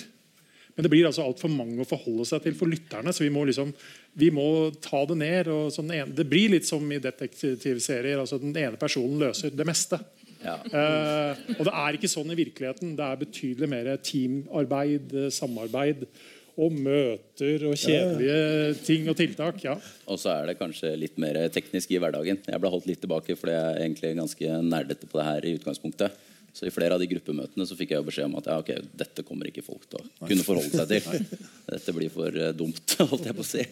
Men 0.75 0.83
det 0.83 0.91
blir 0.91 1.07
altså 1.07 1.23
altfor 1.23 1.51
mange 1.51 1.79
å 1.83 1.87
forholde 1.87 2.27
seg 2.27 2.43
til 2.43 2.55
for 2.59 2.67
lytterne. 2.67 3.13
Så 3.15 3.23
vi 3.23 3.31
må, 3.31 3.45
liksom, 3.47 3.71
vi 4.19 4.31
må 4.35 4.73
ta 4.83 5.05
det 5.07 5.17
ned. 5.21 5.51
Sånn 5.71 5.93
en, 5.95 6.15
det 6.15 6.27
blir 6.27 6.51
litt 6.51 6.67
som 6.67 6.83
i 6.91 6.99
detektivserier. 6.99 8.19
altså 8.19 8.41
Den 8.43 8.57
ene 8.59 8.81
personen 8.81 9.21
løser 9.23 9.55
det 9.55 9.67
meste. 9.67 10.01
Ja. 10.43 10.59
Uh, 10.67 11.55
og 11.55 11.63
det 11.69 11.75
er 11.79 11.97
ikke 11.97 12.11
sånn 12.11 12.35
i 12.35 12.39
virkeligheten. 12.43 12.97
Det 12.99 13.07
er 13.07 13.23
betydelig 13.23 13.71
mer 13.71 13.93
teamarbeid, 14.03 15.15
samarbeid 15.33 16.09
og 16.55 16.75
møter 16.75 17.65
og 17.67 17.75
kjedelige 17.79 18.75
ting 18.87 19.09
og 19.11 19.17
tiltak. 19.19 19.63
ja. 19.65 19.75
Og 20.07 20.21
så 20.21 20.31
er 20.37 20.51
det 20.51 20.59
kanskje 20.61 20.95
litt 20.99 21.19
mer 21.19 21.41
teknisk 21.55 21.91
i 21.91 21.99
hverdagen. 21.99 22.39
Jeg 22.47 22.63
ble 22.63 22.71
holdt 22.71 22.87
litt 22.91 23.03
tilbake 23.03 23.37
fordi 23.39 23.57
jeg 23.57 23.73
er 23.73 23.83
egentlig 23.83 24.15
ganske 24.21 24.61
nerdete 24.63 25.11
på 25.11 25.19
det 25.19 25.27
her 25.31 25.49
i 25.49 25.57
utgangspunktet. 25.59 26.23
Så 26.55 26.69
I 26.69 26.71
flere 26.71 26.95
av 26.95 27.01
de 27.03 27.09
gruppemøtene 27.11 27.65
så 27.67 27.75
fikk 27.75 27.91
jeg 27.91 27.99
jo 27.99 28.07
beskjed 28.07 28.29
om 28.29 28.37
at 28.39 28.47
ja, 28.47 28.61
ok, 28.63 28.69
dette 28.95 29.25
kommer 29.27 29.49
ikke 29.51 29.65
folk 29.67 29.89
til 29.91 29.99
å 29.99 30.29
kunne 30.29 30.45
forholde 30.47 30.71
seg 30.71 30.93
til. 30.93 31.41
Dette 31.67 31.95
blir 31.97 32.13
for 32.15 32.31
uh, 32.31 32.53
dumt, 32.55 32.95
holdt 33.11 33.27
jeg 33.27 33.35
på 33.35 33.43
å 33.43 33.49
si. 33.49 33.65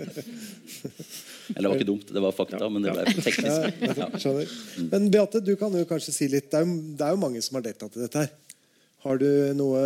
Eller 1.53 1.61
det 1.61 1.71
var 1.71 1.77
ikke 1.79 1.87
dumt, 1.93 2.11
det 2.11 2.25
var 2.25 2.35
fakta, 2.35 2.67
men 2.67 2.83
det 2.83 2.97
ble 2.97 3.05
teknisk. 3.23 3.87
Ja. 4.03 4.35
Men 4.89 5.07
Beate, 5.15 5.45
du 5.47 5.55
kan 5.61 5.79
jo 5.79 5.87
kanskje 5.87 6.17
si 6.17 6.27
litt. 6.33 6.51
Det 6.51 6.59
er 6.59 6.67
jo, 6.67 6.75
det 6.99 7.07
er 7.07 7.15
jo 7.15 7.23
mange 7.23 7.45
som 7.47 7.61
har 7.61 7.69
deltatt 7.69 8.01
i 8.01 8.03
dette 8.03 8.25
her. 8.25 8.35
Har 9.07 9.23
du 9.23 9.31
noe 9.59 9.79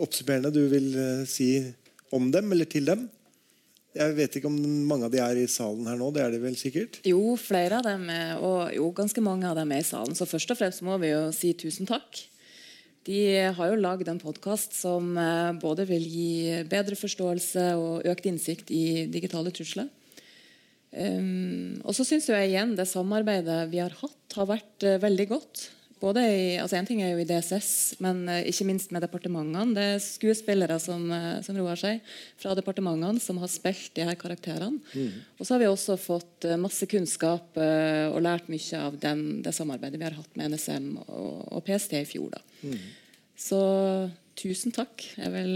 oppsummerende 0.00 0.52
du 0.56 0.62
vil 0.72 0.88
uh, 0.96 1.28
si 1.28 1.50
om 2.14 2.30
dem 2.32 2.52
eller 2.54 2.68
til 2.70 2.88
dem? 2.88 3.06
Jeg 3.92 4.16
vet 4.16 4.36
ikke 4.38 4.48
om 4.48 4.56
mange 4.88 5.04
av 5.08 5.12
de 5.12 5.20
er 5.20 5.42
i 5.42 5.48
salen 5.50 5.88
her 5.90 5.98
nå. 6.00 6.08
Det 6.14 6.22
er 6.24 6.32
de 6.32 6.40
vel 6.40 6.56
sikkert? 6.56 7.02
Jo, 7.08 7.34
flere 7.36 7.82
av 7.82 7.88
dem 7.90 8.06
og 8.40 8.72
jo, 8.72 8.88
ganske 8.96 9.24
mange 9.24 9.48
av 9.48 9.58
dem 9.58 9.74
er 9.74 9.82
i 9.82 9.88
salen. 9.88 10.16
Så 10.16 10.28
først 10.28 10.54
og 10.54 10.60
fremst 10.60 10.84
må 10.86 10.96
vi 11.02 11.12
jo 11.12 11.26
si 11.36 11.52
tusen 11.60 11.88
takk. 11.88 12.22
De 13.02 13.18
har 13.56 13.72
jo 13.72 13.80
lagd 13.82 14.06
en 14.08 14.20
podkast 14.22 14.76
som 14.78 15.16
eh, 15.18 15.50
både 15.58 15.88
vil 15.88 16.04
gi 16.06 16.62
bedre 16.70 16.94
forståelse 16.94 17.64
og 17.74 18.06
økt 18.12 18.28
innsikt 18.30 18.70
i 18.70 19.08
digitale 19.10 19.50
trusler. 19.54 19.90
Um, 20.92 21.80
og 21.88 21.96
så 21.96 22.04
syns 22.04 22.28
jeg 22.28 22.50
igjen 22.50 22.74
det 22.76 22.84
samarbeidet 22.90 23.62
vi 23.72 23.80
har 23.80 23.94
hatt, 23.96 24.34
har 24.36 24.48
vært 24.50 24.84
uh, 24.84 24.98
veldig 25.00 25.24
godt. 25.30 25.62
Både 26.02 26.22
i, 26.26 26.46
altså 26.58 26.76
En 26.78 26.86
ting 26.88 27.00
er 27.04 27.12
jo 27.12 27.22
i 27.22 27.26
DSS, 27.28 28.00
men 28.02 28.24
uh, 28.26 28.40
ikke 28.48 28.66
minst 28.66 28.90
med 28.94 29.04
departementene. 29.04 29.74
Det 29.76 29.84
er 29.92 30.00
skuespillere 30.02 30.78
som, 30.82 31.04
uh, 31.12 31.38
som 31.46 31.58
roer 31.58 31.78
seg 31.78 32.00
fra 32.42 32.56
departementene 32.58 33.22
som 33.22 33.38
har 33.42 33.50
spilt 33.52 33.92
de 33.94 34.06
her 34.08 34.18
karakterene. 34.18 34.80
Mm. 34.92 35.20
Og 35.38 35.46
så 35.46 35.54
har 35.54 35.62
vi 35.62 35.68
også 35.70 35.98
fått 36.00 36.48
uh, 36.50 36.58
masse 36.60 36.88
kunnskap 36.90 37.58
og 37.62 38.18
lært 38.24 38.48
mye 38.50 38.78
av 38.78 38.96
den, 39.00 39.42
det 39.44 39.52
samarbeidet 39.54 40.00
vi 40.00 40.06
har 40.06 40.16
hatt 40.16 40.38
med 40.38 40.54
NSM 40.54 40.88
og, 41.04 41.44
og 41.52 41.62
PST 41.66 41.94
i 42.00 42.08
fjor. 42.08 42.32
da. 42.34 42.42
Mm. 42.62 42.80
Så 43.38 43.60
tusen 44.38 44.74
takk 44.74 45.04
er 45.20 45.32
vel 45.34 45.52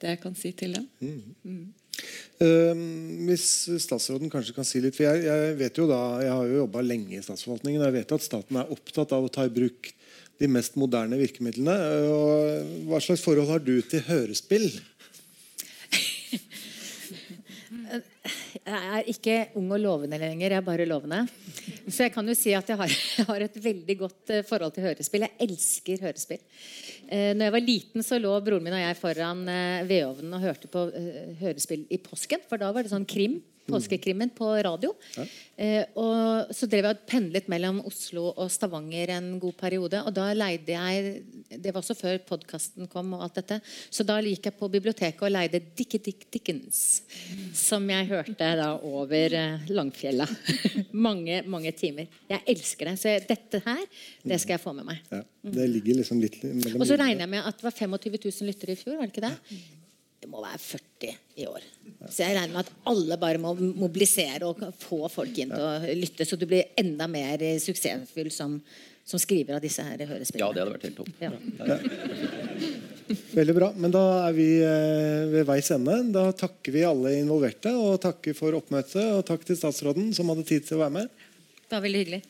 det 0.00 0.14
jeg 0.14 0.20
kan 0.22 0.36
si 0.38 0.52
til 0.56 0.78
dem. 0.78 0.88
Mm. 1.44 1.66
Uh, 2.40 2.72
hvis 3.28 3.46
statsråden 3.84 4.32
kanskje 4.32 4.54
kan 4.56 4.64
si 4.64 4.80
litt 4.80 4.96
for 4.96 5.04
jeg, 5.04 5.26
jeg 5.26 5.56
vet 5.60 5.80
jo 5.80 5.88
da, 5.90 6.00
jeg 6.24 6.32
har 6.32 6.46
jo 6.48 6.62
jobba 6.62 6.84
lenge 6.86 7.18
i 7.18 7.24
statsforvaltningen. 7.24 7.82
og 7.82 7.90
Jeg 7.90 7.98
vet 8.00 8.14
at 8.16 8.26
staten 8.26 8.60
er 8.60 8.72
opptatt 8.72 9.12
av 9.16 9.26
å 9.26 9.32
ta 9.32 9.44
i 9.44 9.52
bruk 9.52 9.92
de 10.40 10.48
mest 10.48 10.78
moderne 10.80 11.18
virkemidlene. 11.20 11.76
Og 12.08 12.88
hva 12.88 13.00
slags 13.04 13.24
forhold 13.24 13.50
har 13.52 13.60
du 13.64 13.76
til 13.84 14.04
hørespill? 14.08 14.70
Jeg 18.70 18.86
er 18.94 19.08
ikke 19.10 19.36
ung 19.58 19.70
og 19.74 19.80
lovende 19.82 20.18
lenger, 20.20 20.52
jeg 20.52 20.60
er 20.60 20.64
bare 20.64 20.86
lovende. 20.88 21.24
Så 21.88 22.04
jeg 22.04 22.12
kan 22.14 22.28
jo 22.28 22.36
si 22.38 22.52
at 22.54 22.68
jeg 22.70 22.78
har, 22.78 22.92
jeg 23.18 23.26
har 23.26 23.44
et 23.46 23.56
veldig 23.64 23.96
godt 23.98 24.32
eh, 24.34 24.44
forhold 24.46 24.74
til 24.76 24.86
hørespill. 24.86 25.26
Jeg 25.26 25.48
elsker 25.48 26.04
hørespill. 26.04 26.42
Eh, 27.10 27.32
når 27.34 27.48
jeg 27.48 27.54
var 27.56 27.64
liten, 27.66 28.04
så 28.06 28.20
lå 28.22 28.30
broren 28.46 28.62
min 28.62 28.76
og 28.76 28.84
jeg 28.84 28.98
foran 29.00 29.42
eh, 29.50 29.86
vedovnen 29.88 30.36
og 30.36 30.44
hørte 30.44 30.70
på 30.70 30.84
eh, 30.94 31.32
hørespill 31.40 31.82
i 31.90 31.98
påsken. 31.98 32.44
For 32.46 32.60
da 32.60 32.70
var 32.70 32.86
det 32.86 32.92
sånn 32.92 33.08
krim 33.08 33.40
påskekrimmen 33.72 34.32
på 34.36 34.50
radio. 34.66 34.92
Ja. 35.16 35.24
Eh, 35.60 35.84
og 36.00 36.52
så 36.56 36.64
drev 36.70 36.86
jeg 36.88 36.96
og 36.96 37.00
pendlet 37.08 37.48
mellom 37.52 37.82
Oslo 37.88 38.30
og 38.30 38.48
Stavanger 38.52 39.12
en 39.16 39.34
god 39.42 39.56
periode. 39.60 40.00
Og 40.06 40.14
da 40.16 40.30
leide 40.32 40.72
jeg 40.72 41.24
Det 41.50 41.74
var 41.74 41.82
også 41.82 41.96
før 41.98 42.20
podkasten 42.24 42.88
kom, 42.88 43.12
og 43.16 43.24
alt 43.26 43.40
dette. 43.40 43.60
Så 43.90 44.06
da 44.06 44.20
gikk 44.24 44.48
jeg 44.48 44.56
på 44.56 44.70
biblioteket 44.72 45.26
og 45.26 45.34
leide 45.34 45.60
Dickie 45.76 46.00
Dick 46.00 46.28
Dickens. 46.32 47.02
Som 47.56 47.90
jeg 47.90 48.08
hørte 48.08 48.52
da 48.60 48.70
over 48.76 49.36
eh, 49.36 49.68
Langfjella. 49.68 50.28
mange, 51.06 51.42
mange 51.46 51.74
timer. 51.76 52.08
Jeg 52.30 52.44
elsker 52.54 52.92
det. 52.92 52.96
Så 53.00 53.16
dette 53.28 53.60
her, 53.66 53.84
det 54.24 54.40
skal 54.40 54.56
jeg 54.56 54.64
få 54.64 54.72
med 54.76 54.88
meg. 54.88 55.04
Ja, 55.10 55.22
det 55.58 55.68
ligger 55.74 56.00
liksom 56.00 56.22
litt 56.22 56.40
mellom 56.44 56.80
Og 56.80 56.88
så 56.88 56.96
regner 56.96 57.26
jeg 57.26 57.34
med 57.36 57.44
at 57.44 57.60
det 57.60 57.68
var 57.68 57.76
25 57.76 58.18
000 58.24 58.48
lyttere 58.48 58.74
i 58.74 58.80
fjor, 58.80 58.96
var 58.96 59.08
det 59.08 59.14
ikke 59.14 59.28
det? 59.28 59.60
Det 60.20 60.28
må 60.28 60.42
være 60.44 60.58
40 60.60 61.14
i 61.40 61.46
år. 61.48 61.64
Så 62.10 62.24
jeg 62.26 62.36
regner 62.36 62.52
med 62.52 62.66
at 62.66 62.72
alle 62.90 63.16
bare 63.20 63.40
må 63.40 63.54
mobilisere 63.56 64.48
og 64.48 64.60
få 64.82 65.06
folk 65.12 65.38
inn 65.40 65.52
til 65.54 65.64
å 65.64 65.96
lytte, 65.96 66.26
så 66.28 66.36
du 66.36 66.44
blir 66.50 66.74
enda 66.80 67.08
mer 67.08 67.40
suksessfull 67.62 68.28
som, 68.34 68.58
som 69.08 69.22
skriver 69.22 69.56
av 69.56 69.64
disse 69.64 69.84
her 69.84 70.04
hørespillene. 70.04 70.44
Ja, 70.44 70.52
det 70.52 70.64
hadde 70.64 70.74
vært 70.76 70.88
helt 70.90 71.00
topp. 71.00 71.12
Ja. 71.24 71.32
Ja. 71.70 72.90
Veldig 73.34 73.54
bra. 73.56 73.70
Men 73.80 73.94
da 73.94 74.02
er 74.26 74.34
vi 74.36 74.48
eh, 74.62 75.24
ved 75.32 75.48
veis 75.48 75.70
ende. 75.74 75.96
Da 76.14 76.28
takker 76.36 76.74
vi 76.74 76.84
alle 76.86 77.16
involverte, 77.18 77.72
og 77.74 77.98
takker 78.04 78.36
for 78.38 78.54
oppmøtet. 78.58 79.02
Og 79.16 79.24
takk 79.26 79.46
til 79.48 79.58
statsråden 79.58 80.12
som 80.16 80.30
hadde 80.30 80.46
tid 80.46 80.68
til 80.68 80.78
å 80.78 80.84
være 80.84 80.96
med. 81.00 81.24
Det 81.64 81.74
var 81.78 81.86
veldig 81.86 82.04
hyggelig. 82.04 82.22